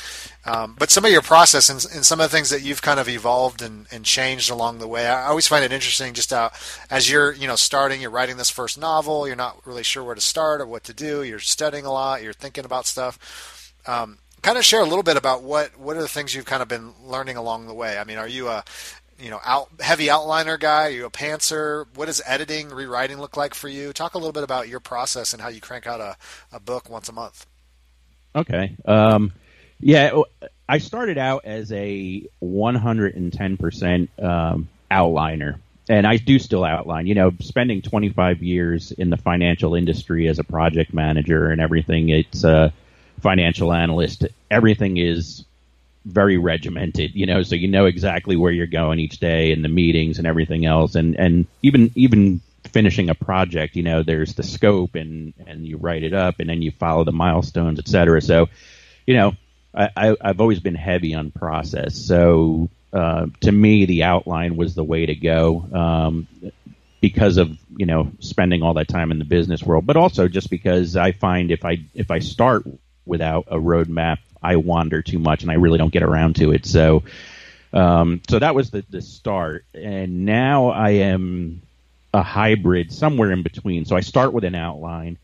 [0.45, 2.99] um, but some of your process and, and, some of the things that you've kind
[2.99, 5.07] of evolved and, and changed along the way.
[5.07, 6.51] I always find it interesting, just how
[6.89, 10.15] as you're you know starting, you're writing this first novel, you're not really sure where
[10.15, 11.23] to start or what to do.
[11.23, 13.73] You're studying a lot, you're thinking about stuff.
[13.87, 16.61] Um, kind of share a little bit about what what are the things you've kind
[16.61, 17.97] of been learning along the way.
[17.97, 18.65] I mean, are you a
[19.17, 20.87] you know, out heavy outliner guy?
[20.87, 21.85] Are you a pantser?
[21.93, 23.91] What does editing, rewriting look like for you?
[23.91, 26.15] Talk a little bit about your process and how you crank out a,
[26.53, 27.45] a book once a month.
[28.35, 28.75] Okay.
[28.85, 29.31] Um,
[29.79, 30.21] yeah,
[30.67, 37.07] I started out as a 110% um, outliner, and I do still outline.
[37.07, 42.09] You know, spending 25 years in the financial industry as a project manager and everything,
[42.09, 42.73] it's a
[43.21, 44.25] financial analyst.
[44.51, 45.45] Everything is
[46.05, 49.69] very regimented, you know, so you know exactly where you're going each day and the
[49.69, 50.95] meetings and everything else.
[50.95, 55.77] And, and even, even finishing a project, you know, there's the scope and, and you
[55.77, 58.21] write it up and then you follow the milestones, et cetera.
[58.21, 58.47] So,
[59.05, 59.33] you know,
[59.73, 61.95] I, I, have always been heavy on process.
[61.95, 65.65] So, uh, to me, the outline was the way to go.
[65.73, 66.27] Um,
[67.01, 70.49] because of you know spending all that time in the business world, but also just
[70.49, 72.65] because I find if I if I start
[73.05, 76.65] without a roadmap I wander too much and I really don't get around to it.
[76.65, 77.03] So,
[77.73, 79.65] um, so that was the, the start.
[79.73, 81.61] And now I am
[82.13, 83.85] a hybrid somewhere in between.
[83.85, 85.17] So I start with an outline.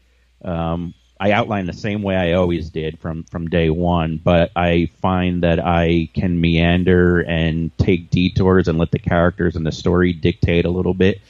[0.44, 4.90] Um, I outline the same way I always did from, from day one, but I
[5.02, 10.12] find that I can meander and take detours and let the characters and the story
[10.12, 11.22] dictate a little bit.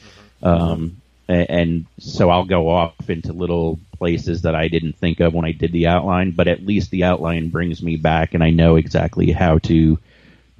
[0.42, 5.44] Um, and so I'll go off into little places that I didn't think of when
[5.44, 8.76] I did the outline, but at least the outline brings me back and I know
[8.76, 9.98] exactly how to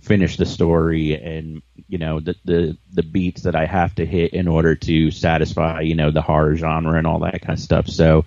[0.07, 4.33] finish the story and you know the the the beats that I have to hit
[4.33, 7.89] in order to satisfy you know the horror genre and all that kind of stuff.
[7.89, 8.25] So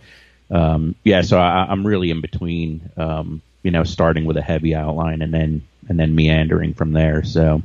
[0.51, 4.73] um, yeah, so I, am really in between, um, you know, starting with a heavy
[4.73, 7.23] outline and then and then meandering from there.
[7.23, 7.61] So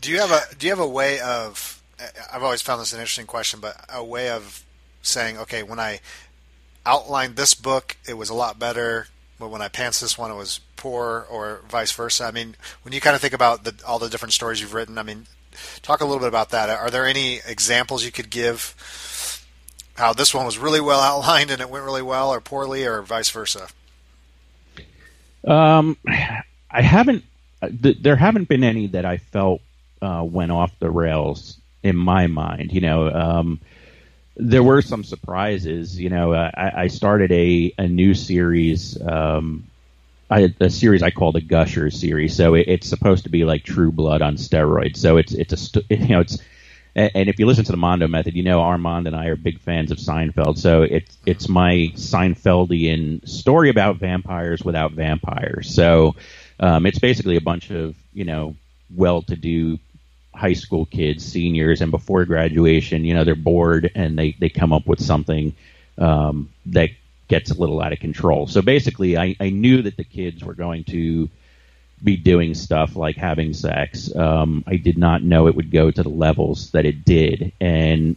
[0.00, 1.82] do you have a do you have a way of
[2.32, 4.64] I've always found this an interesting question, but a way of
[5.02, 6.00] saying, okay, when I
[6.84, 9.06] outlined this book, it was a lot better,
[9.38, 12.24] but when I pants this one, it was poor, or vice versa.
[12.24, 14.98] I mean, when you kind of think about the, all the different stories you've written,
[14.98, 15.26] I mean,
[15.82, 16.70] talk a little bit about that.
[16.70, 18.74] Are there any examples you could give?
[19.94, 23.02] How this one was really well outlined and it went really well, or poorly, or
[23.02, 23.68] vice versa?
[25.46, 25.96] Um,
[26.70, 27.24] I haven't.
[27.82, 29.60] Th- there haven't been any that I felt
[30.02, 32.72] uh, went off the rails in my mind.
[32.72, 33.60] You know, um,
[34.38, 35.98] there were some surprises.
[35.98, 39.66] You know, uh, I, I, started a, a new series, um,
[40.30, 42.36] I, a series I call the Gushers series.
[42.36, 44.96] So it, it's supposed to be like True Blood on steroids.
[44.98, 46.38] So it's it's a you know it's
[46.94, 49.60] and if you listen to the Mando method, you know Armand and I are big
[49.60, 50.58] fans of Seinfeld.
[50.58, 55.72] So it's it's my Seinfeldian story about vampires without vampires.
[55.72, 56.16] So
[56.58, 58.56] um, it's basically a bunch of you know
[58.94, 59.78] well-to-do
[60.38, 64.72] high school kids, seniors, and before graduation, you know, they're bored and they, they come
[64.72, 65.54] up with something
[65.98, 66.90] um, that
[67.26, 68.46] gets a little out of control.
[68.46, 71.28] So basically, I, I knew that the kids were going to
[72.02, 74.14] be doing stuff like having sex.
[74.14, 77.52] Um, I did not know it would go to the levels that it did.
[77.60, 78.16] And,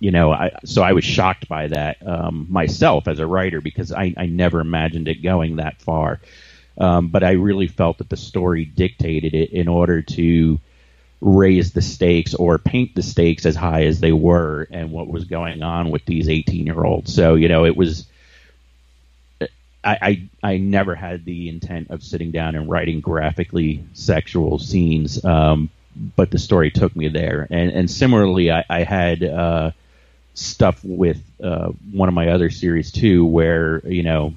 [0.00, 3.92] you know, I, so I was shocked by that um, myself as a writer because
[3.92, 6.20] I, I never imagined it going that far.
[6.78, 10.58] Um, but I really felt that the story dictated it in order to
[11.20, 15.24] raise the stakes or paint the stakes as high as they were and what was
[15.24, 17.12] going on with these 18 year olds.
[17.12, 18.06] So, you know, it was,
[19.40, 19.48] I,
[19.84, 25.24] I, I never had the intent of sitting down and writing graphically sexual scenes.
[25.24, 25.70] Um,
[26.16, 27.46] but the story took me there.
[27.50, 29.70] And, and similarly, I, I had, uh,
[30.34, 34.34] stuff with, uh, one of my other series too, where, you know,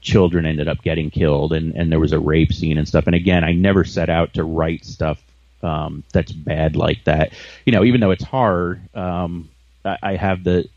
[0.00, 3.08] children ended up getting killed and, and there was a rape scene and stuff.
[3.08, 5.20] And again, I never set out to write stuff
[5.62, 7.32] um, that's bad like that.
[7.64, 9.48] You know, even though it's horror, um,
[9.84, 10.68] I, I have the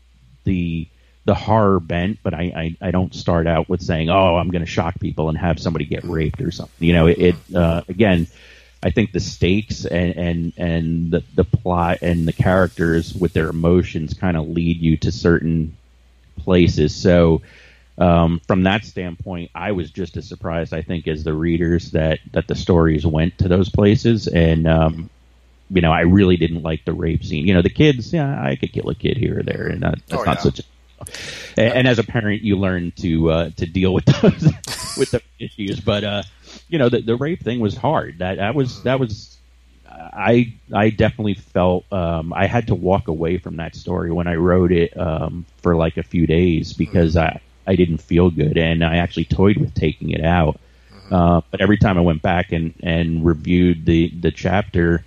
[0.44, 0.86] the
[1.26, 4.64] the horror bent, but I, I, I don't start out with saying, "Oh, I'm going
[4.64, 7.82] to shock people and have somebody get raped or something." You know, it, it uh,
[7.88, 8.26] again.
[8.82, 13.48] I think the stakes and and and the, the plot and the characters with their
[13.48, 15.74] emotions kind of lead you to certain
[16.36, 16.94] places.
[16.94, 17.40] So
[17.98, 22.18] um, from that standpoint, I was just as surprised, I think, as the readers that
[22.32, 25.10] that the stories went to those places, and um,
[25.70, 27.46] you know, I really didn't like the rape scene.
[27.46, 29.98] You know, the kids, yeah, I could kill a kid here or there, and that,
[30.06, 30.42] that's oh, not yeah.
[30.42, 30.62] such a
[31.56, 34.42] and, and, as a parent, you learn to uh, to deal with those
[34.98, 35.80] with the issues.
[35.80, 36.22] But uh,
[36.68, 38.18] you know, the, the rape thing was hard.
[38.18, 39.36] That that was that was
[39.88, 44.36] I I definitely felt um, I had to walk away from that story when I
[44.36, 48.84] wrote it um, for like a few days because I I didn't feel good, and
[48.84, 50.60] I actually toyed with taking it out.
[50.92, 51.14] Mm-hmm.
[51.14, 55.04] Uh, but every time I went back and, and reviewed the the chapter,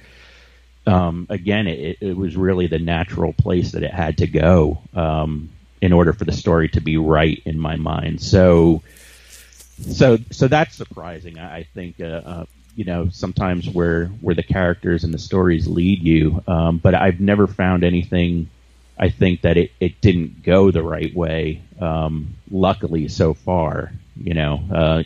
[0.85, 5.49] um, again, it, it, was really the natural place that it had to go um,
[5.81, 8.21] in order for the story to be right in my mind.
[8.21, 8.81] So,
[9.79, 11.39] so so that's surprising.
[11.39, 11.99] I, I think.
[11.99, 12.45] Uh, uh,
[12.75, 17.19] you know, sometimes where where the characters and the stories lead you, um, but I've
[17.19, 18.51] never found anything
[18.99, 21.61] I think that it, it didn't go the right way.
[21.79, 25.03] Um, luckily, so far, you know, uh,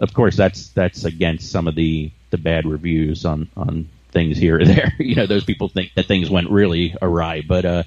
[0.00, 4.60] of course, that's that's against some of the, the bad reviews on, on things here
[4.60, 4.92] or there.
[4.98, 7.82] you know, those people think that things went really awry, but uh,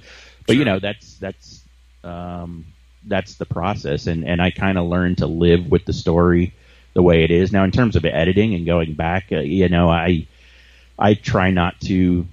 [0.47, 1.61] but you know, that's that's
[2.03, 2.65] um,
[3.05, 6.53] that's the process, and and I kind of learned to live with the story
[6.93, 7.63] the way it is now.
[7.63, 10.27] In terms of editing and going back, uh, you know, I
[10.97, 12.25] I try not to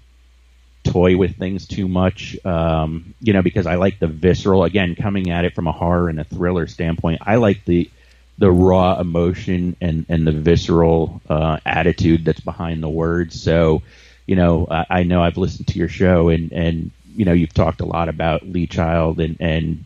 [0.90, 4.64] toy with things too much, um, you know, because I like the visceral.
[4.64, 7.90] Again, coming at it from a horror and a thriller standpoint, I like the
[8.38, 13.40] the raw emotion and and the visceral uh, attitude that's behind the words.
[13.40, 13.82] So,
[14.26, 17.54] you know, I, I know I've listened to your show and and you know you've
[17.54, 19.84] talked a lot about Lee Child and and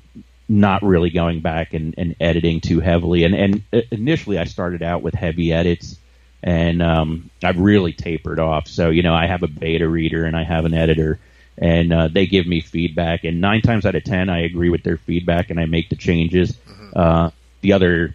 [0.48, 3.24] not really going back and, and editing too heavily.
[3.24, 5.96] And and initially I started out with heavy edits
[6.42, 8.66] and um, I've really tapered off.
[8.66, 11.18] So you know, I have a beta reader and I have an editor,
[11.56, 13.24] and uh, they give me feedback.
[13.24, 15.96] And nine times out of ten, I agree with their feedback and I make the
[15.96, 16.52] changes.
[16.52, 16.90] Mm-hmm.
[16.94, 17.30] Uh,
[17.60, 18.14] the other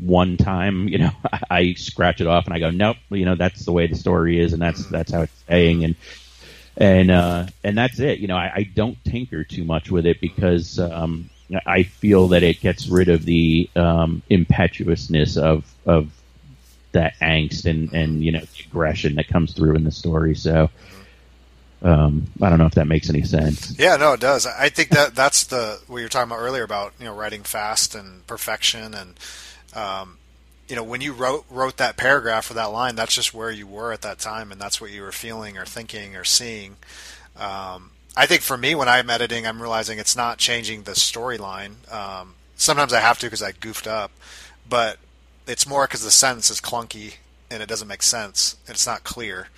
[0.00, 3.34] one time, you know, I, I, scratch it off and I go, nope, you know,
[3.34, 4.92] that's the way the story is, and that's mm-hmm.
[4.94, 5.94] that's how it's saying, and
[6.76, 8.20] and uh, and that's it.
[8.20, 10.78] You know, I, I don't tinker too much with it because.
[10.78, 11.30] Um,
[11.66, 16.12] I feel that it gets rid of the um, impetuousness of of
[16.92, 20.34] that angst and and you know aggression that comes through in the story.
[20.34, 20.70] So.
[21.82, 23.74] Um, I don't know if that makes any sense.
[23.78, 24.46] Yeah, no, it does.
[24.46, 27.42] I think that that's the what you were talking about earlier about you know writing
[27.42, 29.18] fast and perfection, and
[29.74, 30.18] um,
[30.68, 33.66] you know when you wrote wrote that paragraph or that line, that's just where you
[33.66, 36.76] were at that time, and that's what you were feeling or thinking or seeing.
[37.34, 41.90] Um, I think for me, when I'm editing, I'm realizing it's not changing the storyline.
[41.90, 44.10] Um, sometimes I have to because I goofed up,
[44.68, 44.98] but
[45.50, 47.14] it's more because the sentence is clunky
[47.50, 49.48] and it doesn't make sense and it's not clear.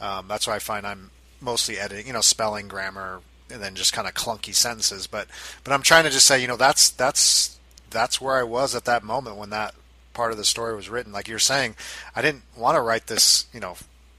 [0.00, 3.20] Um, that's why I find I'm mostly editing, you know, spelling, grammar,
[3.50, 5.08] and then just kind of clunky sentences.
[5.08, 5.26] But
[5.64, 7.58] but I'm trying to just say, you know, that's that's
[7.90, 9.74] that's where I was at that moment when that
[10.14, 11.12] part of the story was written.
[11.12, 11.74] Like you're saying,
[12.14, 13.76] I didn't want to write this, you know,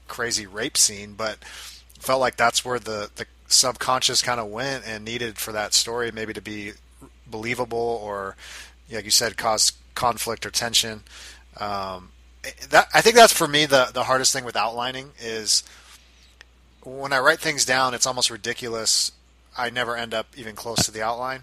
[0.08, 1.38] crazy rape scene, but
[1.98, 6.10] felt like that's where the the subconscious kind of went and needed for that story
[6.10, 6.72] maybe to be
[7.26, 8.36] believable or
[8.90, 11.02] like you said cause conflict or tension.
[11.58, 12.10] Um,
[12.70, 15.62] that I think that's for me the the hardest thing with outlining is
[16.84, 19.12] when I write things down, it's almost ridiculous.
[19.56, 21.42] I never end up even close to the outline,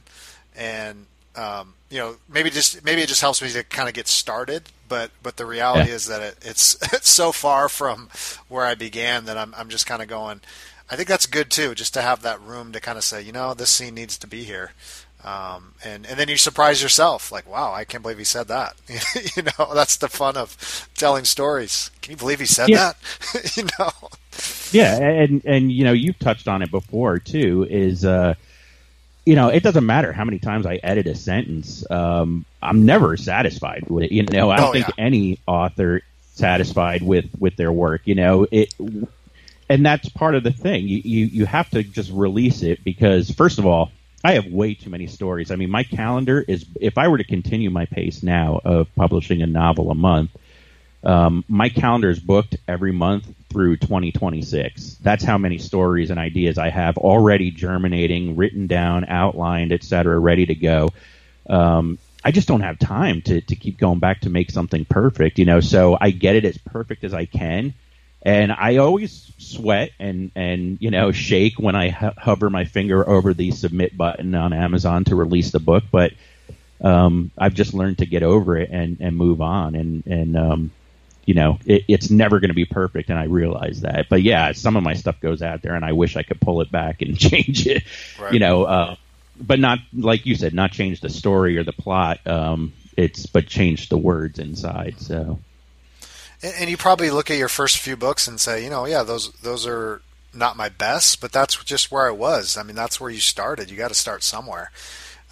[0.56, 4.08] and um, you know maybe just maybe it just helps me to kind of get
[4.08, 4.64] started.
[4.88, 5.96] But but the reality yeah.
[5.96, 8.10] is that it, it's it's so far from
[8.48, 10.42] where I began that I'm I'm just kind of going.
[10.90, 13.32] I think that's good too, just to have that room to kind of say, you
[13.32, 14.74] know, this scene needs to be here.
[15.24, 18.76] Um, and and then you surprise yourself, like, wow, I can't believe he said that.
[19.36, 21.92] you know, that's the fun of telling stories.
[22.02, 22.94] Can you believe he said yeah.
[23.34, 23.56] that?
[23.58, 23.92] you know.
[24.72, 27.68] Yeah, and and you know, you've touched on it before too.
[27.70, 28.34] Is uh,
[29.26, 31.90] you know, it doesn't matter how many times I edit a sentence.
[31.92, 34.12] Um, I'm never satisfied with it.
[34.12, 35.06] You know, I don't Oh, think yeah.
[35.06, 36.02] any author
[36.34, 38.02] satisfied with with their work.
[38.06, 38.74] You know, it,
[39.70, 40.88] and that's part of the thing.
[40.88, 43.92] You you you have to just release it because first of all,
[44.24, 45.52] I have way too many stories.
[45.52, 49.42] I mean, my calendar is if I were to continue my pace now of publishing
[49.42, 50.32] a novel a month,
[51.04, 54.98] um, my calendar is booked every month through 2026.
[55.02, 60.46] That's how many stories and ideas I have already germinating, written down, outlined, etc., ready
[60.46, 60.90] to go.
[61.50, 65.40] Um, I just don't have time to, to keep going back to make something perfect,
[65.40, 65.60] you know.
[65.60, 67.74] So I get it as perfect as I can,
[68.24, 73.08] and I always sweat and and you know shake when I ho- hover my finger
[73.08, 75.84] over the submit button on Amazon to release the book.
[75.92, 76.14] But
[76.82, 80.72] um, I've just learned to get over it and and move on, and and um,
[81.26, 84.08] you know it, it's never going to be perfect, and I realize that.
[84.10, 86.62] But yeah, some of my stuff goes out there, and I wish I could pull
[86.62, 87.84] it back and change it,
[88.20, 88.34] Right.
[88.34, 88.64] you know.
[88.64, 88.96] Uh,
[89.40, 92.26] but not like you said, not change the story or the plot.
[92.28, 94.96] Um, it's but change the words inside.
[95.00, 95.40] So
[96.44, 99.04] And, and you probably look at your first few books and say, you know, yeah,
[99.04, 100.02] those those are
[100.34, 102.58] not my best, but that's just where I was.
[102.58, 103.70] I mean, that's where you started.
[103.70, 104.72] You got to start somewhere.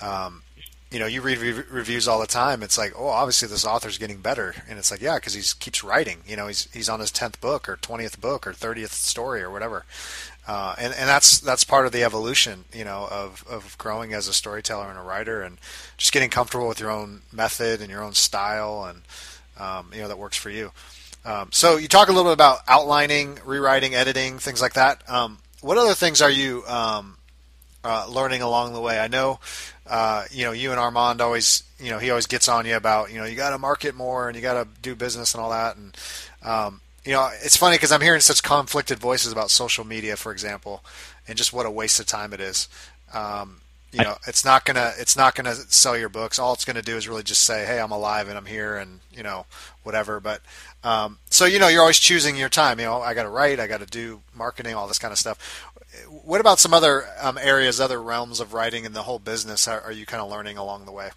[0.01, 0.43] Um,
[0.91, 2.64] you know, you read re- reviews all the time.
[2.64, 5.84] It's like, oh, obviously this author's getting better, and it's like, yeah, because he keeps
[5.84, 6.20] writing.
[6.26, 9.51] You know, he's he's on his tenth book or twentieth book or thirtieth story or
[9.51, 9.86] whatever.
[10.47, 14.28] Uh, and and that's that's part of the evolution, you know, of of growing as
[14.28, 15.60] a storyteller and a writer, and
[15.97, 19.01] just getting comfortable with your own method and your own style, and
[19.60, 20.72] um, you know that works for you.
[21.26, 25.07] Um, so you talk a little bit about outlining, rewriting, editing, things like that.
[25.09, 27.17] Um, what other things are you um,
[27.84, 28.99] uh, learning along the way?
[28.99, 29.39] I know,
[29.86, 33.11] uh, you know, you and Armand always, you know, he always gets on you about,
[33.11, 35.49] you know, you got to market more and you got to do business and all
[35.49, 35.76] that.
[35.76, 35.97] And
[36.41, 40.32] um, you know, it's funny because I'm hearing such conflicted voices about social media, for
[40.32, 40.84] example,
[41.28, 42.67] and just what a waste of time it is.
[43.13, 43.61] Um,
[43.91, 46.39] you know, it's not gonna it's not gonna sell your books.
[46.39, 48.99] All it's gonna do is really just say, "Hey, I'm alive and I'm here," and
[49.11, 49.45] you know,
[49.83, 50.19] whatever.
[50.19, 50.41] But
[50.83, 52.79] um, so you know, you're always choosing your time.
[52.79, 55.17] You know, I got to write, I got to do marketing, all this kind of
[55.17, 55.65] stuff.
[56.23, 59.67] What about some other um, areas, other realms of writing and the whole business?
[59.67, 61.09] Are, are you kind of learning along the way?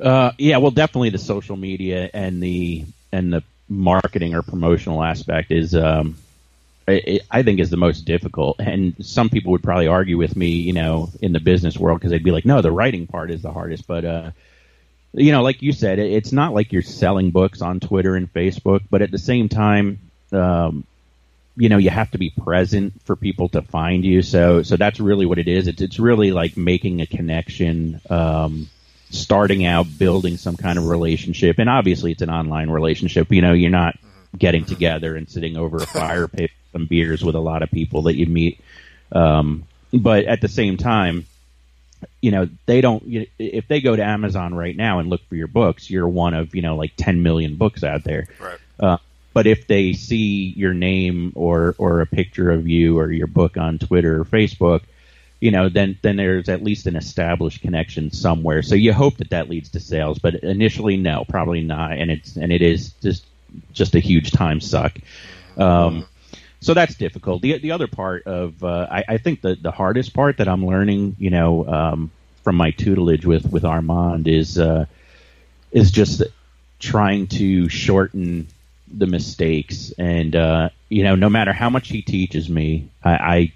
[0.00, 5.50] Uh, yeah, well, definitely the social media and the and the marketing or promotional aspect
[5.50, 6.16] is, um,
[6.88, 8.60] I, think, is the most difficult.
[8.60, 12.12] And some people would probably argue with me, you know, in the business world because
[12.12, 14.30] they'd be like, "No, the writing part is the hardest." But uh,
[15.12, 18.82] you know, like you said, it's not like you're selling books on Twitter and Facebook,
[18.88, 19.98] but at the same time,
[20.30, 20.84] um,
[21.56, 24.22] you know, you have to be present for people to find you.
[24.22, 25.66] So, so that's really what it is.
[25.66, 28.00] It's it's really like making a connection.
[28.08, 28.68] Um,
[29.10, 33.52] starting out building some kind of relationship and obviously it's an online relationship you know
[33.52, 33.96] you're not
[34.38, 38.02] getting together and sitting over a fire pit some beers with a lot of people
[38.02, 38.60] that you meet
[39.12, 41.26] um, but at the same time
[42.20, 45.36] you know they don't you, if they go to amazon right now and look for
[45.36, 48.58] your books you're one of you know like 10 million books out there Right.
[48.80, 48.98] uh,
[49.32, 53.58] but if they see your name or or a picture of you or your book
[53.58, 54.80] on Twitter or Facebook,
[55.40, 58.62] you know, then then there's at least an established connection somewhere.
[58.62, 61.92] So you hope that that leads to sales, but initially, no, probably not.
[61.92, 63.26] And it's and it is just
[63.72, 64.96] just a huge time suck.
[65.56, 66.06] Um,
[66.60, 67.42] so that's difficult.
[67.42, 70.66] The the other part of uh, I, I think the the hardest part that I'm
[70.66, 72.10] learning, you know, um,
[72.42, 74.86] from my tutelage with with Armand is uh,
[75.70, 76.22] is just
[76.78, 78.48] trying to shorten
[78.88, 83.52] the mistakes and uh, you know no matter how much he teaches me I,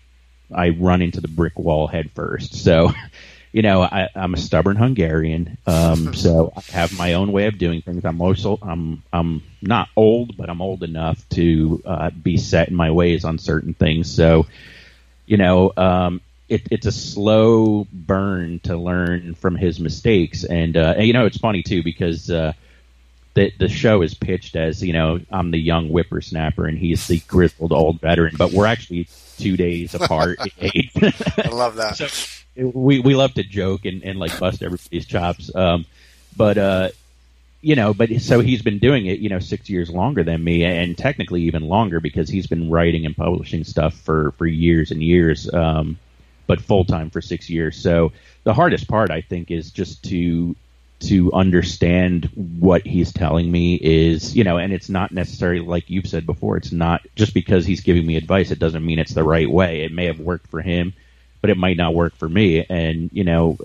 [0.53, 2.93] I I run into the brick wall head first so
[3.53, 7.59] you know I, I'm a stubborn Hungarian um, so I have my own way of
[7.59, 12.37] doing things I'm also I'm I'm not old but I'm old enough to uh, be
[12.37, 14.47] set in my ways on certain things so
[15.27, 20.95] you know um, it, it's a slow burn to learn from his mistakes and, uh,
[20.97, 22.53] and you know it's funny too because uh,
[23.35, 27.21] the the show is pitched as you know I'm the young whippersnapper and he's the
[27.21, 30.39] grizzled old veteran, but we're actually two days apart.
[30.61, 31.97] I love that.
[31.97, 32.09] so
[32.61, 35.87] we we love to joke and, and like bust everybody's chops, um,
[36.37, 36.89] but uh,
[37.61, 40.65] you know, but so he's been doing it you know six years longer than me,
[40.65, 45.03] and technically even longer because he's been writing and publishing stuff for for years and
[45.03, 45.53] years.
[45.53, 45.99] Um,
[46.47, 47.81] but full time for six years.
[47.81, 48.11] So
[48.43, 50.57] the hardest part, I think, is just to
[51.01, 56.09] to understand what he's telling me is, you know, and it's not necessarily like you've
[56.09, 56.57] said before.
[56.57, 58.51] It's not just because he's giving me advice.
[58.51, 59.83] It doesn't mean it's the right way.
[59.83, 60.93] It may have worked for him,
[61.41, 62.65] but it might not work for me.
[62.69, 63.57] And you know,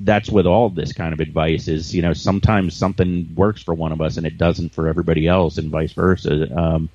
[0.00, 3.92] that's with all this kind of advice is, you know, sometimes something works for one
[3.92, 6.54] of us and it doesn't for everybody else, and vice versa.
[6.56, 6.88] Um,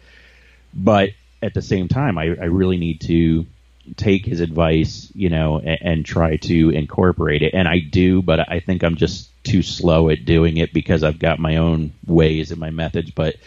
[0.73, 1.11] but
[1.41, 3.45] at the same time, I, I really need to
[3.95, 7.53] take his advice, you know, and, and, try to incorporate it.
[7.53, 11.17] And I do, but I think I'm just too slow at doing it because I've
[11.17, 13.09] got my own ways and my methods.
[13.09, 13.37] But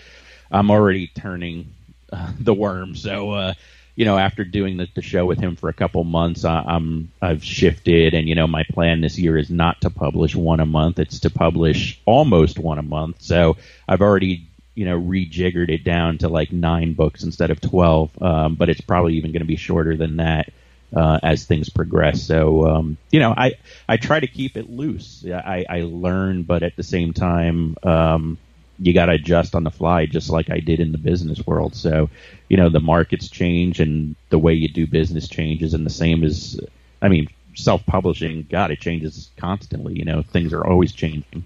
[0.50, 1.72] I'm already turning
[2.12, 2.96] uh, the worm.
[2.96, 3.54] So, uh,
[3.96, 7.12] you know, after doing the, the, show with him for a couple months, I, I'm
[7.22, 10.66] I've shifted, and you know, my plan this year is not to publish one a
[10.66, 13.22] month; it's to publish almost one a month.
[13.22, 13.56] So
[13.88, 18.56] I've already you know rejiggered it down to like nine books instead of twelve, um,
[18.56, 20.52] but it's probably even going to be shorter than that.
[20.94, 22.22] Uh, as things progress.
[22.22, 23.54] So um, you know, I
[23.88, 25.24] I try to keep it loose.
[25.26, 28.38] I, I learn, but at the same time, um,
[28.78, 31.74] you got to adjust on the fly, just like I did in the business world.
[31.74, 32.10] So,
[32.48, 36.24] you know, the markets change and the way you do business changes, and the same
[36.24, 36.58] as,
[37.00, 38.48] I mean, self-publishing.
[38.50, 39.96] God, it changes constantly.
[39.96, 41.44] You know, things are always changing.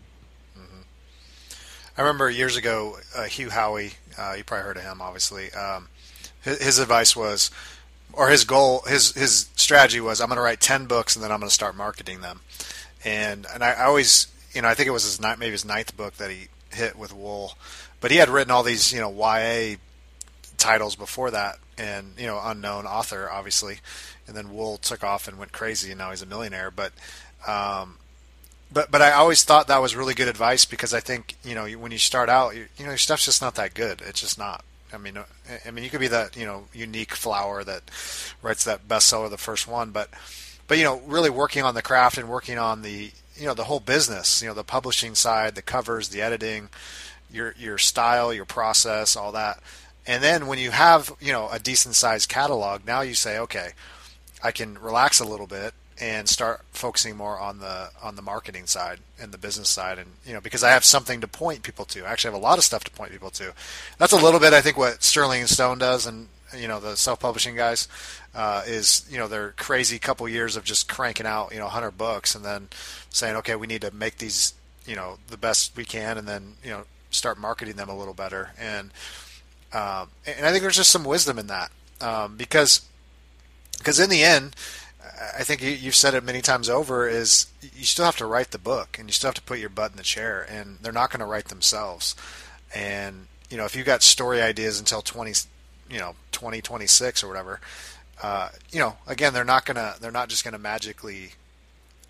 [0.56, 0.82] Mm-hmm.
[1.96, 3.94] I remember years ago, uh, Hugh Howey.
[4.18, 5.52] Uh, you probably heard of him, obviously.
[5.52, 5.88] Um,
[6.40, 7.50] his, his advice was,
[8.12, 11.30] or his goal, his his strategy was, I'm going to write ten books and then
[11.30, 12.40] I'm going to start marketing them.
[13.04, 15.96] And and I, I always, you know, I think it was his maybe his ninth
[15.96, 17.54] book that he hit with Wool,
[18.00, 19.76] but he had written all these you know YA
[20.56, 23.78] titles before that, and you know unknown author obviously,
[24.26, 26.70] and then Wool took off and went crazy, and now he's a millionaire.
[26.70, 26.92] But
[27.46, 27.98] um,
[28.72, 31.66] but but I always thought that was really good advice because I think you know
[31.66, 34.02] when you start out, you, you know your stuff's just not that good.
[34.06, 34.64] It's just not.
[34.92, 35.24] I mean, uh,
[35.66, 37.82] I mean, you could be that you know unique flower that
[38.42, 40.10] writes that bestseller, the first one, but
[40.66, 43.64] but you know, really working on the craft and working on the you know the
[43.64, 46.68] whole business, you know the publishing side, the covers, the editing,
[47.30, 49.60] your your style, your process, all that.
[50.06, 53.70] And then when you have you know a decent sized catalog, now you say, okay,
[54.42, 58.66] I can relax a little bit and start focusing more on the on the marketing
[58.66, 61.84] side and the business side and you know because I have something to point people
[61.86, 62.04] to.
[62.04, 63.52] I actually have a lot of stuff to point people to.
[63.98, 67.56] That's a little bit I think what Sterling Stone does and you know the self-publishing
[67.56, 67.88] guys
[68.34, 71.92] uh, is you know their crazy couple years of just cranking out you know 100
[71.92, 72.68] books and then
[73.10, 74.54] saying okay we need to make these
[74.86, 78.14] you know the best we can and then you know start marketing them a little
[78.14, 78.50] better.
[78.58, 78.90] And
[79.72, 81.70] um, and I think there's just some wisdom in that
[82.00, 82.86] um, because
[83.78, 84.56] because in the end
[85.36, 88.58] I think you've said it many times over is you still have to write the
[88.58, 91.10] book and you still have to put your butt in the chair and they're not
[91.10, 92.14] going to write themselves.
[92.74, 95.32] And you know if you've got story ideas until 20
[95.90, 97.60] you know 2026 or whatever
[98.22, 101.32] uh, you know again they're not gonna they're not just gonna magically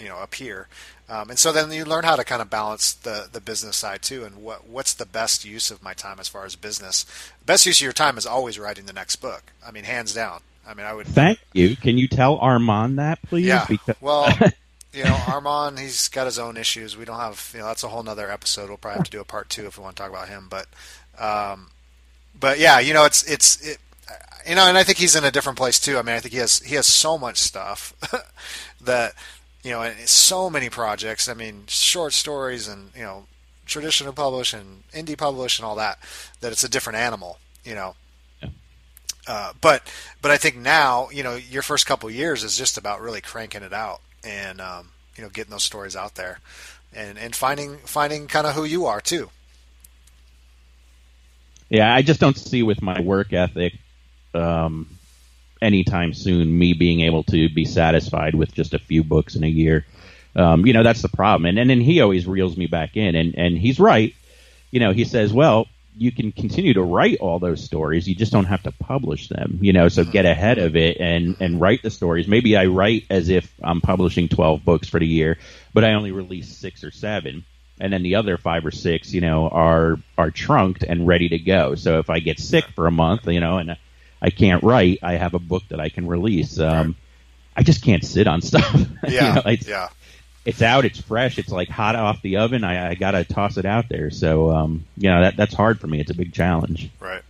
[0.00, 0.68] you know appear.
[1.10, 4.02] Um, and so then you learn how to kind of balance the the business side
[4.02, 7.04] too and what what's the best use of my time as far as business.
[7.44, 9.52] Best use of your time is always writing the next book.
[9.66, 10.40] I mean hands down.
[10.66, 11.76] I mean i would thank you.
[11.76, 13.46] Can you tell armand that please?
[13.46, 13.66] Yeah.
[13.68, 13.96] Because...
[14.00, 14.32] well
[14.92, 16.96] you know armand he's got his own issues.
[16.96, 18.68] We don't have you know that's a whole nother episode.
[18.68, 20.48] We'll probably have to do a part two if we want to talk about him
[20.50, 20.66] but
[21.18, 21.70] um,
[22.39, 23.78] but yeah, you know, it's it's it,
[24.49, 25.99] you know, and I think he's in a different place too.
[25.99, 27.95] I mean, I think he has he has so much stuff
[28.80, 29.14] that
[29.62, 31.28] you know, and so many projects.
[31.28, 33.26] I mean, short stories and you know,
[33.66, 35.99] traditional publish and indie publish and all that.
[36.41, 37.95] That it's a different animal, you know.
[39.26, 39.82] Uh, but
[40.22, 43.62] but I think now you know your first couple years is just about really cranking
[43.62, 46.41] it out and um, you know getting those stories out there
[46.95, 49.30] and and finding finding kind of who you are too.
[51.68, 53.74] Yeah, I just don't see with my work ethic
[54.34, 54.88] um,
[55.60, 59.48] anytime soon me being able to be satisfied with just a few books in a
[59.48, 59.84] year.
[60.34, 61.46] Um, you know, that's the problem.
[61.46, 64.14] And, and then he always reels me back in, and, and he's right.
[64.70, 65.66] You know, he says, well,
[65.96, 68.08] you can continue to write all those stories.
[68.08, 71.36] You just don't have to publish them, you know, so get ahead of it and,
[71.40, 72.28] and write the stories.
[72.28, 75.38] Maybe I write as if I'm publishing 12 books for the year,
[75.74, 77.44] but I only release six or seven
[77.80, 81.38] and then the other five or six, you know, are are trunked and ready to
[81.38, 81.74] go.
[81.74, 83.76] So if I get sick for a month, you know, and
[84.20, 86.58] I can't write, I have a book that I can release.
[86.58, 86.96] Um,
[87.56, 88.74] I just can't sit on stuff.
[89.06, 89.88] Yeah, you know, it's, yeah.
[90.44, 90.86] It's out.
[90.86, 91.38] It's fresh.
[91.38, 92.64] It's like hot off the oven.
[92.64, 94.10] I, I got to toss it out there.
[94.10, 96.00] So, um, you know, that that's hard for me.
[96.00, 96.88] It's a big challenge.
[97.00, 97.22] Right.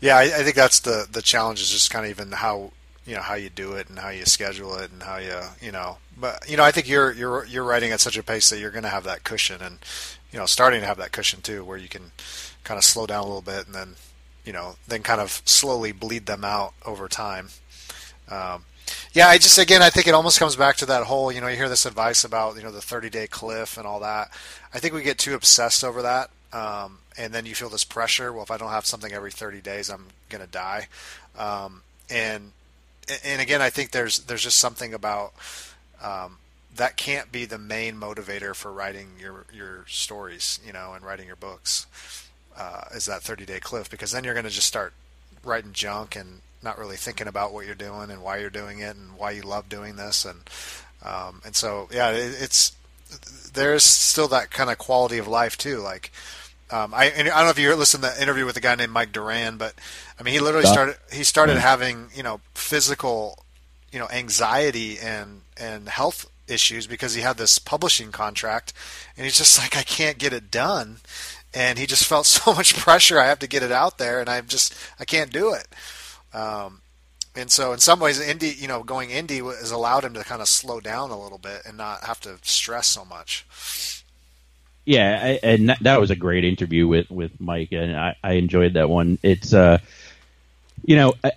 [0.00, 2.72] Yeah, I, I think that's the the challenge is just kind of even how
[3.08, 5.72] you know how you do it and how you schedule it and how you you
[5.72, 8.58] know but you know I think you're you're you're writing at such a pace that
[8.58, 9.78] you're going to have that cushion and
[10.30, 12.12] you know starting to have that cushion too where you can
[12.64, 13.94] kind of slow down a little bit and then
[14.44, 17.48] you know then kind of slowly bleed them out over time.
[18.30, 18.64] Um,
[19.14, 21.48] yeah I just again I think it almost comes back to that whole you know
[21.48, 24.30] you hear this advice about you know the 30 day cliff and all that.
[24.74, 28.34] I think we get too obsessed over that um, and then you feel this pressure
[28.34, 30.88] well if I don't have something every 30 days I'm going to die.
[31.38, 32.52] Um, and
[33.24, 35.32] and again, I think there's there's just something about
[36.02, 36.38] um,
[36.74, 41.26] that can't be the main motivator for writing your your stories, you know, and writing
[41.26, 41.86] your books.
[42.56, 44.92] Uh, is that 30 day cliff because then you're going to just start
[45.44, 48.96] writing junk and not really thinking about what you're doing and why you're doing it
[48.96, 50.40] and why you love doing this and
[51.04, 52.72] um, and so yeah, it, it's
[53.52, 55.78] there's still that kind of quality of life too.
[55.78, 56.12] Like
[56.70, 58.92] um, I I don't know if you listened to the interview with a guy named
[58.92, 59.74] Mike Duran, but
[60.18, 63.44] I mean he literally started he started having you know physical
[63.90, 68.72] you know anxiety and and health issues because he had this publishing contract
[69.16, 70.98] and he's just like I can't get it done.
[71.54, 73.18] And he just felt so much pressure.
[73.18, 75.66] I have to get it out there and I just I can't do it.
[76.34, 76.82] Um,
[77.34, 80.42] and so in some ways indie you know going indie has allowed him to kind
[80.42, 83.46] of slow down a little bit and not have to stress so much
[84.88, 88.74] yeah I, and that was a great interview with with Mike and I, I enjoyed
[88.74, 89.78] that one it's uh
[90.84, 91.32] you know I,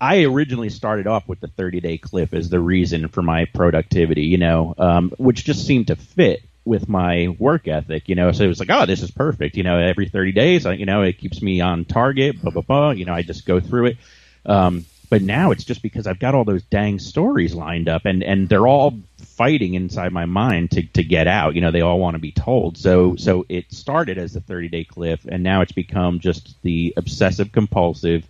[0.00, 4.24] I originally started off with the 30 day cliff as the reason for my productivity,
[4.24, 8.32] you know, um, which just seemed to fit with my work ethic, you know.
[8.32, 9.78] So it was like, oh, this is perfect, you know.
[9.78, 12.42] Every 30 days, you know, it keeps me on target.
[12.42, 12.90] Blah blah blah.
[12.90, 13.96] You know, I just go through it.
[14.44, 14.84] Um,
[15.14, 18.48] but now it's just because I've got all those dang stories lined up, and and
[18.48, 21.54] they're all fighting inside my mind to to get out.
[21.54, 22.76] You know, they all want to be told.
[22.76, 26.94] So so it started as the 30 day cliff, and now it's become just the
[26.96, 28.26] obsessive compulsive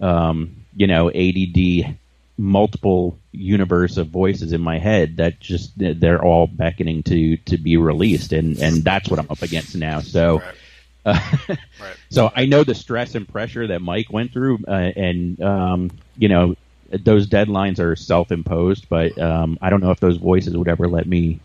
[0.00, 1.96] um, you know, ADD
[2.38, 7.76] multiple universe of voices in my head that just they're all beckoning to to be
[7.76, 10.54] released and and that's what I'm up against now so right.
[11.04, 11.18] Uh,
[11.80, 11.96] right.
[12.10, 16.28] so I know the stress and pressure that Mike went through uh, and um, you
[16.28, 16.54] know
[16.90, 21.06] those deadlines are self-imposed but um, I don't know if those voices would ever let
[21.06, 21.40] me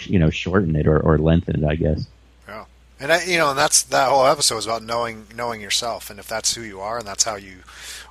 [0.00, 2.06] you know shorten it or, or lengthen it I guess
[2.48, 2.64] yeah
[2.98, 6.18] and I, you know and that's that whole episode was about knowing knowing yourself and
[6.18, 7.58] if that's who you are and that's how you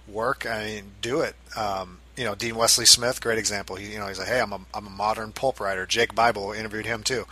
[0.07, 1.35] work, I mean, do it.
[1.55, 3.75] Um, you know, Dean Wesley Smith, great example.
[3.75, 5.85] He, you know, he's like, hey, I'm a, I'm a modern pulp writer.
[5.85, 7.25] Jake Bible interviewed him too.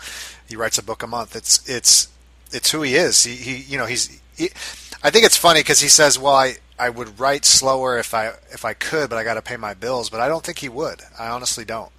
[0.47, 1.36] He writes a book a month.
[1.36, 2.07] It's, it's,
[2.52, 3.24] it's who he is.
[3.24, 4.49] He, he you know, he's, he,
[5.04, 8.34] I think it's funny because he says, well, I, I would write slower if I,
[8.52, 10.10] if I could, but I got to pay my bills.
[10.10, 11.02] But I don't think he would.
[11.20, 11.91] I honestly don't.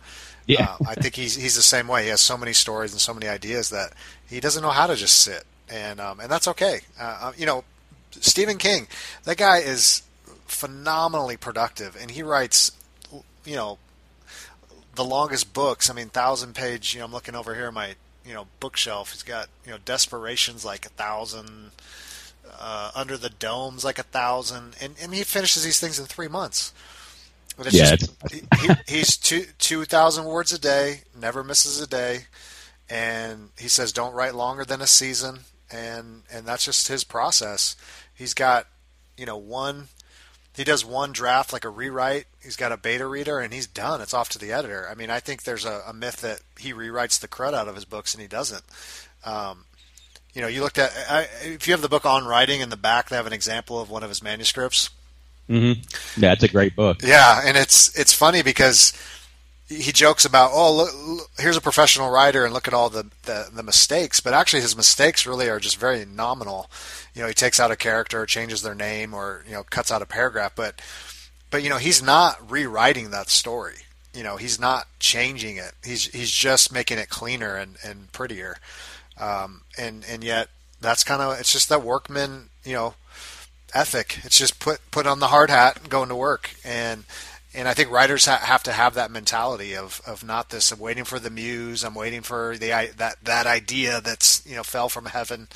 [0.47, 0.77] Yeah.
[0.81, 2.05] Uh, I think he's, he's the same way.
[2.05, 3.93] He has so many stories and so many ideas that
[4.29, 5.45] he doesn't know how to just sit.
[5.69, 6.81] And, um, and that's okay.
[7.01, 7.65] Uh, uh you know,
[8.11, 8.89] Stephen King,
[9.25, 10.03] that guy is,
[10.53, 12.73] phenomenally productive, and he writes,
[13.45, 13.79] you know,
[14.95, 15.91] the longest books.
[15.91, 16.95] I mean, thousand page.
[16.95, 17.95] You know, I'm looking over here, my
[18.27, 19.13] you know bookshelf.
[19.13, 21.73] He's got you know Desperations like a thousand,
[22.59, 26.29] uh, Under the Domes like a thousand, and and he finishes these things in three
[26.29, 26.73] months.
[27.57, 28.43] But yeah, just, he,
[28.89, 32.27] he's two two thousand words a day, never misses a day,
[32.89, 37.77] and he says don't write longer than a season, and and that's just his process.
[38.15, 38.67] He's got
[39.17, 39.89] you know one
[40.55, 42.27] he does one draft like a rewrite.
[42.43, 44.01] He's got a beta reader and he's done.
[44.01, 44.87] It's off to the editor.
[44.91, 47.75] I mean, I think there's a, a myth that he rewrites the crud out of
[47.75, 48.63] his books and he doesn't.
[49.25, 49.65] Um,
[50.35, 52.77] you know, you looked at I, if you have the book on writing in the
[52.77, 54.91] back, they have an example of one of his manuscripts.
[55.49, 56.23] Mm-hmm.
[56.23, 57.03] Yeah, it's a great book.
[57.03, 58.93] Yeah, and it's it's funny because
[59.81, 63.07] he jokes about, oh, look, look, here's a professional writer, and look at all the,
[63.25, 64.21] the, the mistakes.
[64.21, 66.71] But actually, his mistakes really are just very nominal.
[67.15, 70.03] You know, he takes out a character, changes their name, or you know, cuts out
[70.03, 70.53] a paragraph.
[70.55, 70.81] But
[71.51, 73.77] but you know, he's not rewriting that story.
[74.15, 75.73] You know, he's not changing it.
[75.85, 78.57] He's he's just making it cleaner and and prettier.
[79.19, 80.49] Um, and and yet
[80.81, 82.95] that's kind of it's just that workman, you know,
[83.75, 84.19] ethic.
[84.25, 87.05] It's just put put on the hard hat and going to work and
[87.55, 90.73] and I think writers ha- have to have that mentality of, of not this.
[90.73, 91.85] I'm waiting for the muse.
[91.85, 95.49] I'm waiting for the that that idea that's you know fell from heaven,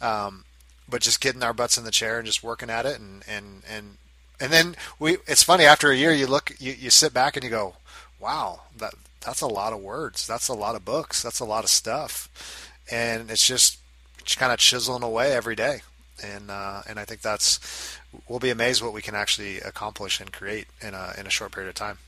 [0.00, 0.44] um,
[0.88, 3.62] but just getting our butts in the chair and just working at it and and
[3.68, 3.96] and
[4.40, 5.18] and then we.
[5.26, 7.76] It's funny after a year you look you, you sit back and you go,
[8.18, 10.26] wow that that's a lot of words.
[10.26, 11.22] That's a lot of books.
[11.22, 13.78] That's a lot of stuff, and it's just,
[14.24, 15.80] just kind of chiseling away every day
[16.22, 17.98] and uh, and I think that's
[18.28, 21.52] we'll be amazed what we can actually accomplish and create in a in a short
[21.52, 21.98] period of time.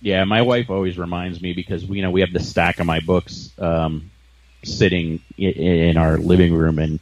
[0.00, 3.00] Yeah, my wife always reminds me because you know we have the stack of my
[3.00, 4.10] books um,
[4.64, 7.00] sitting in our living room, and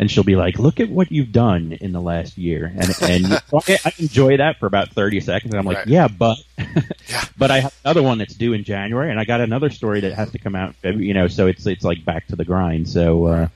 [0.00, 3.42] and she'll be like, "Look at what you've done in the last year," and and
[3.68, 5.86] I enjoy that for about thirty seconds, and I'm like, right.
[5.86, 7.24] "Yeah, but yeah.
[7.38, 10.14] but I have another one that's due in January, and I got another story that
[10.14, 13.26] has to come out, you know, so it's it's like back to the grind." So.
[13.26, 13.48] Uh,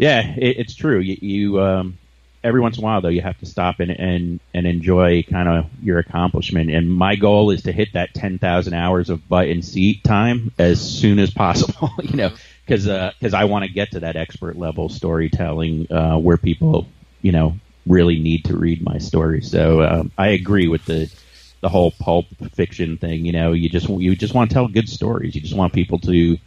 [0.00, 0.98] yeah, it, it's true.
[0.98, 1.98] You, you um,
[2.42, 5.46] every once in a while though, you have to stop and and and enjoy kind
[5.46, 6.70] of your accomplishment.
[6.70, 10.52] And my goal is to hit that ten thousand hours of butt and seat time
[10.58, 11.90] as soon as possible.
[12.02, 12.30] you know,
[12.66, 16.88] because because uh, I want to get to that expert level storytelling uh, where people
[17.20, 19.42] you know really need to read my story.
[19.42, 21.12] So um, I agree with the
[21.60, 22.24] the whole pulp
[22.54, 23.26] fiction thing.
[23.26, 25.34] You know, you just you just want to tell good stories.
[25.34, 26.38] You just want people to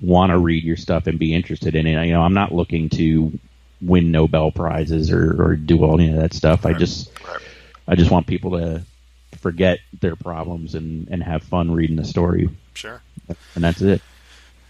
[0.00, 2.06] want to read your stuff and be interested in it.
[2.06, 3.32] You know, I'm not looking to
[3.80, 6.64] win Nobel prizes or, or do all any of that stuff.
[6.66, 7.40] I just Right.
[7.86, 8.82] I just want people to
[9.38, 13.02] forget their problems and, and have fun reading the story, Sure.
[13.54, 14.00] and that's it.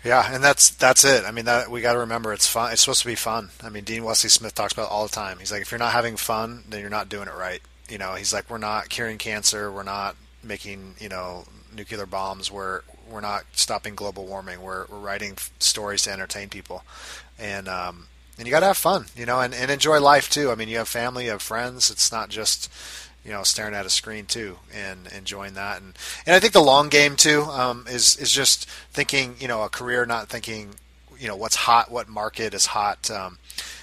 [0.04, 1.24] Yeah, and that's that's it.
[1.24, 2.72] I mean, that we got to remember it's fun.
[2.72, 3.50] It's supposed to be fun.
[3.62, 5.38] I mean, Dean Wesley Smith talks about it all the time.
[5.38, 7.62] He's like, if you're not having fun, then you're not doing it right.
[7.88, 9.70] You know, he's like, we're not curing cancer.
[9.72, 11.44] We're not making you know
[11.74, 12.50] nuclear bombs.
[12.50, 14.62] We're we're not stopping global warming.
[14.62, 16.84] We're we're writing stories to entertain people,
[17.38, 18.06] and um,
[18.38, 19.06] and you got to have fun.
[19.16, 20.50] You know, and, and enjoy life too.
[20.50, 21.90] I mean, you have family, you have friends.
[21.90, 22.70] It's not just
[23.24, 25.94] you know staring at a screen too and enjoying that and
[26.26, 29.68] and I think the long game too um, is is just thinking you know a
[29.68, 30.74] career not thinking
[31.18, 33.38] you know what's hot what market is hot um,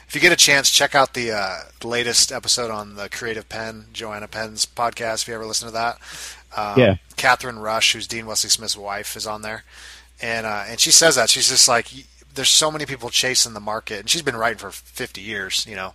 [0.08, 3.86] if you get a chance check out the uh, latest episode on the Creative Penn
[3.92, 5.98] Joanna Penn's podcast if you ever listen to that
[6.56, 6.96] um, Yeah.
[7.16, 9.64] Kathryn Rusch who's Dean Wesley Smith's wife is on there
[10.22, 11.88] and uh, and she says that she's just like
[12.34, 15.76] there's so many people chasing the market and she's been writing for 50 years you
[15.76, 15.94] know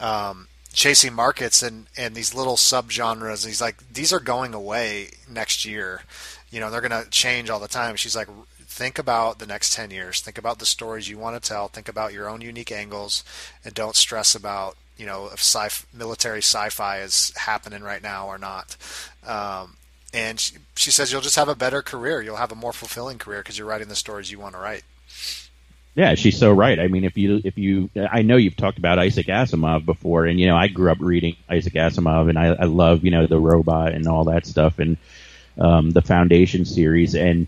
[0.00, 3.46] um, chasing markets and and these little subgenres.
[3.46, 6.02] He's like, these are going away next year.
[6.50, 7.96] You know, they're going to change all the time.
[7.96, 8.28] She's like,
[8.60, 10.20] think about the next 10 years.
[10.20, 11.68] Think about the stories you want to tell.
[11.68, 13.24] Think about your own unique angles
[13.64, 18.38] and don't stress about, you know, if sci- military sci-fi is happening right now or
[18.38, 18.76] not.
[19.26, 19.76] Um,
[20.14, 22.22] and she, she says you'll just have a better career.
[22.22, 24.84] You'll have a more fulfilling career because you're writing the stories you want to write.
[25.96, 26.80] Yeah, she's so right.
[26.80, 30.40] I mean, if you if you, I know you've talked about Isaac Asimov before, and
[30.40, 33.38] you know, I grew up reading Isaac Asimov, and I, I love you know the
[33.38, 34.96] robot and all that stuff, and
[35.58, 37.46] um, the Foundation series, and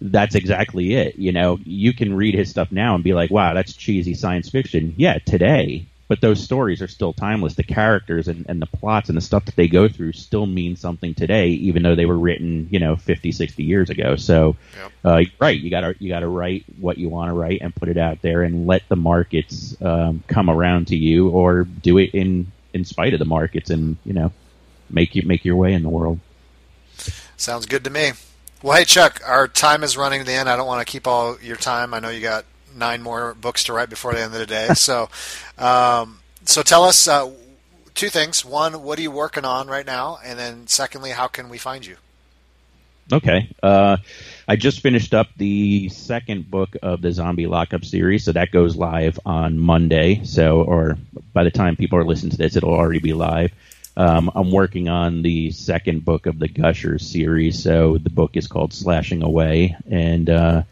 [0.00, 1.16] that's exactly it.
[1.16, 4.48] You know, you can read his stuff now and be like, wow, that's cheesy science
[4.48, 4.94] fiction.
[4.96, 7.54] Yeah, today, but those stories are still timeless.
[7.54, 10.76] The characters and, and the plots and the stuff that they go through still mean
[10.76, 14.16] something today, even though they were written, you know, 50, 60 years ago.
[14.16, 14.92] So, Yep.
[15.06, 17.96] uh, right, you gotta you gotta write what you want to write and put it
[17.96, 22.52] out there and let the markets um, come around to you, or do it in
[22.74, 24.30] in spite of the markets and you know
[24.90, 26.20] make you make your way in the world.
[27.38, 28.12] Sounds good to me.
[28.62, 30.50] Well, hey Chuck, our time is running to the end.
[30.50, 31.94] I don't want to keep all your time.
[31.94, 32.44] I know you got
[32.74, 34.68] nine more books to write before the end of the day.
[34.74, 35.08] so,
[35.58, 37.30] um, so tell us uh,
[37.94, 38.44] two things.
[38.44, 40.18] One, what are you working on right now?
[40.24, 41.96] And then, secondly, how can we find you?
[43.12, 43.48] Okay.
[43.62, 43.98] Uh,
[44.48, 48.76] I just finished up the second book of the Zombie Lockup series, so that goes
[48.76, 50.24] live on Monday.
[50.24, 50.96] So, or
[51.32, 53.52] by the time people are listening to this, it'll already be live.
[53.96, 58.46] Um, I'm working on the second book of the Gushers series, so the book is
[58.46, 60.62] called Slashing Away, and uh,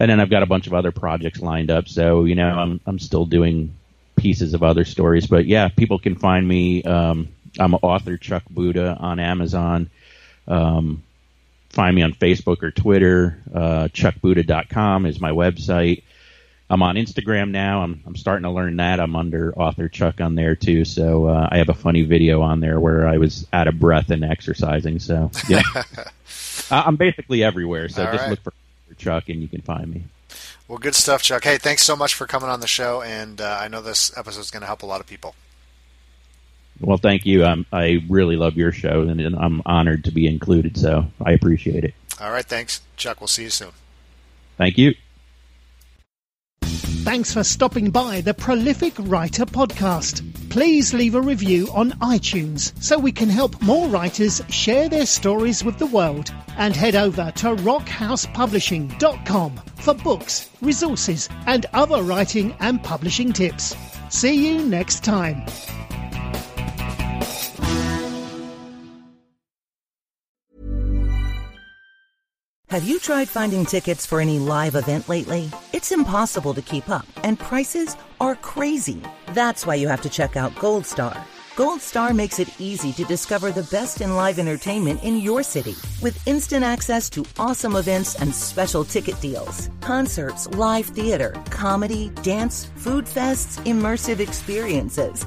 [0.00, 1.86] and then I've got a bunch of other projects lined up.
[1.86, 3.76] So, you know, I'm I'm still doing
[4.16, 6.82] pieces of other stories, but yeah, people can find me.
[6.82, 7.28] Um,
[7.58, 9.90] I'm author Chuck Buda on Amazon.
[10.48, 11.02] Um,
[11.68, 13.38] find me on Facebook or Twitter.
[13.54, 16.02] Uh, ChuckBuda.com is my website.
[16.70, 17.82] I'm on Instagram now.
[17.82, 19.00] I'm, I'm starting to learn that.
[19.00, 20.84] I'm under author Chuck on there too.
[20.84, 24.10] So uh, I have a funny video on there where I was out of breath
[24.10, 25.00] and exercising.
[25.00, 25.62] So yeah,
[26.70, 27.88] I'm basically everywhere.
[27.88, 28.30] So All just right.
[28.30, 28.52] look for
[29.00, 30.04] Chuck and you can find me.
[30.68, 31.42] Well, good stuff, Chuck.
[31.42, 33.02] Hey, thanks so much for coming on the show.
[33.02, 35.34] And uh, I know this episode is going to help a lot of people.
[36.80, 37.44] Well, thank you.
[37.44, 40.78] Um, I really love your show and, and I'm honored to be included.
[40.78, 41.94] So I appreciate it.
[42.20, 43.20] All right, thanks, Chuck.
[43.20, 43.72] We'll see you soon.
[44.56, 44.94] Thank you.
[47.02, 50.22] Thanks for stopping by the Prolific Writer podcast.
[50.50, 55.64] Please leave a review on iTunes so we can help more writers share their stories
[55.64, 56.30] with the world.
[56.58, 63.74] And head over to rockhousepublishing.com for books, resources, and other writing and publishing tips.
[64.10, 65.46] See you next time.
[72.70, 75.50] Have you tried finding tickets for any live event lately?
[75.72, 79.02] It's impossible to keep up, and prices are crazy.
[79.34, 81.20] That's why you have to check out Goldstar.
[81.56, 85.74] Gold Star makes it easy to discover the best in live entertainment in your city
[86.00, 89.68] with instant access to awesome events and special ticket deals.
[89.80, 95.26] Concerts, live theater, comedy, dance, food fests, immersive experiences.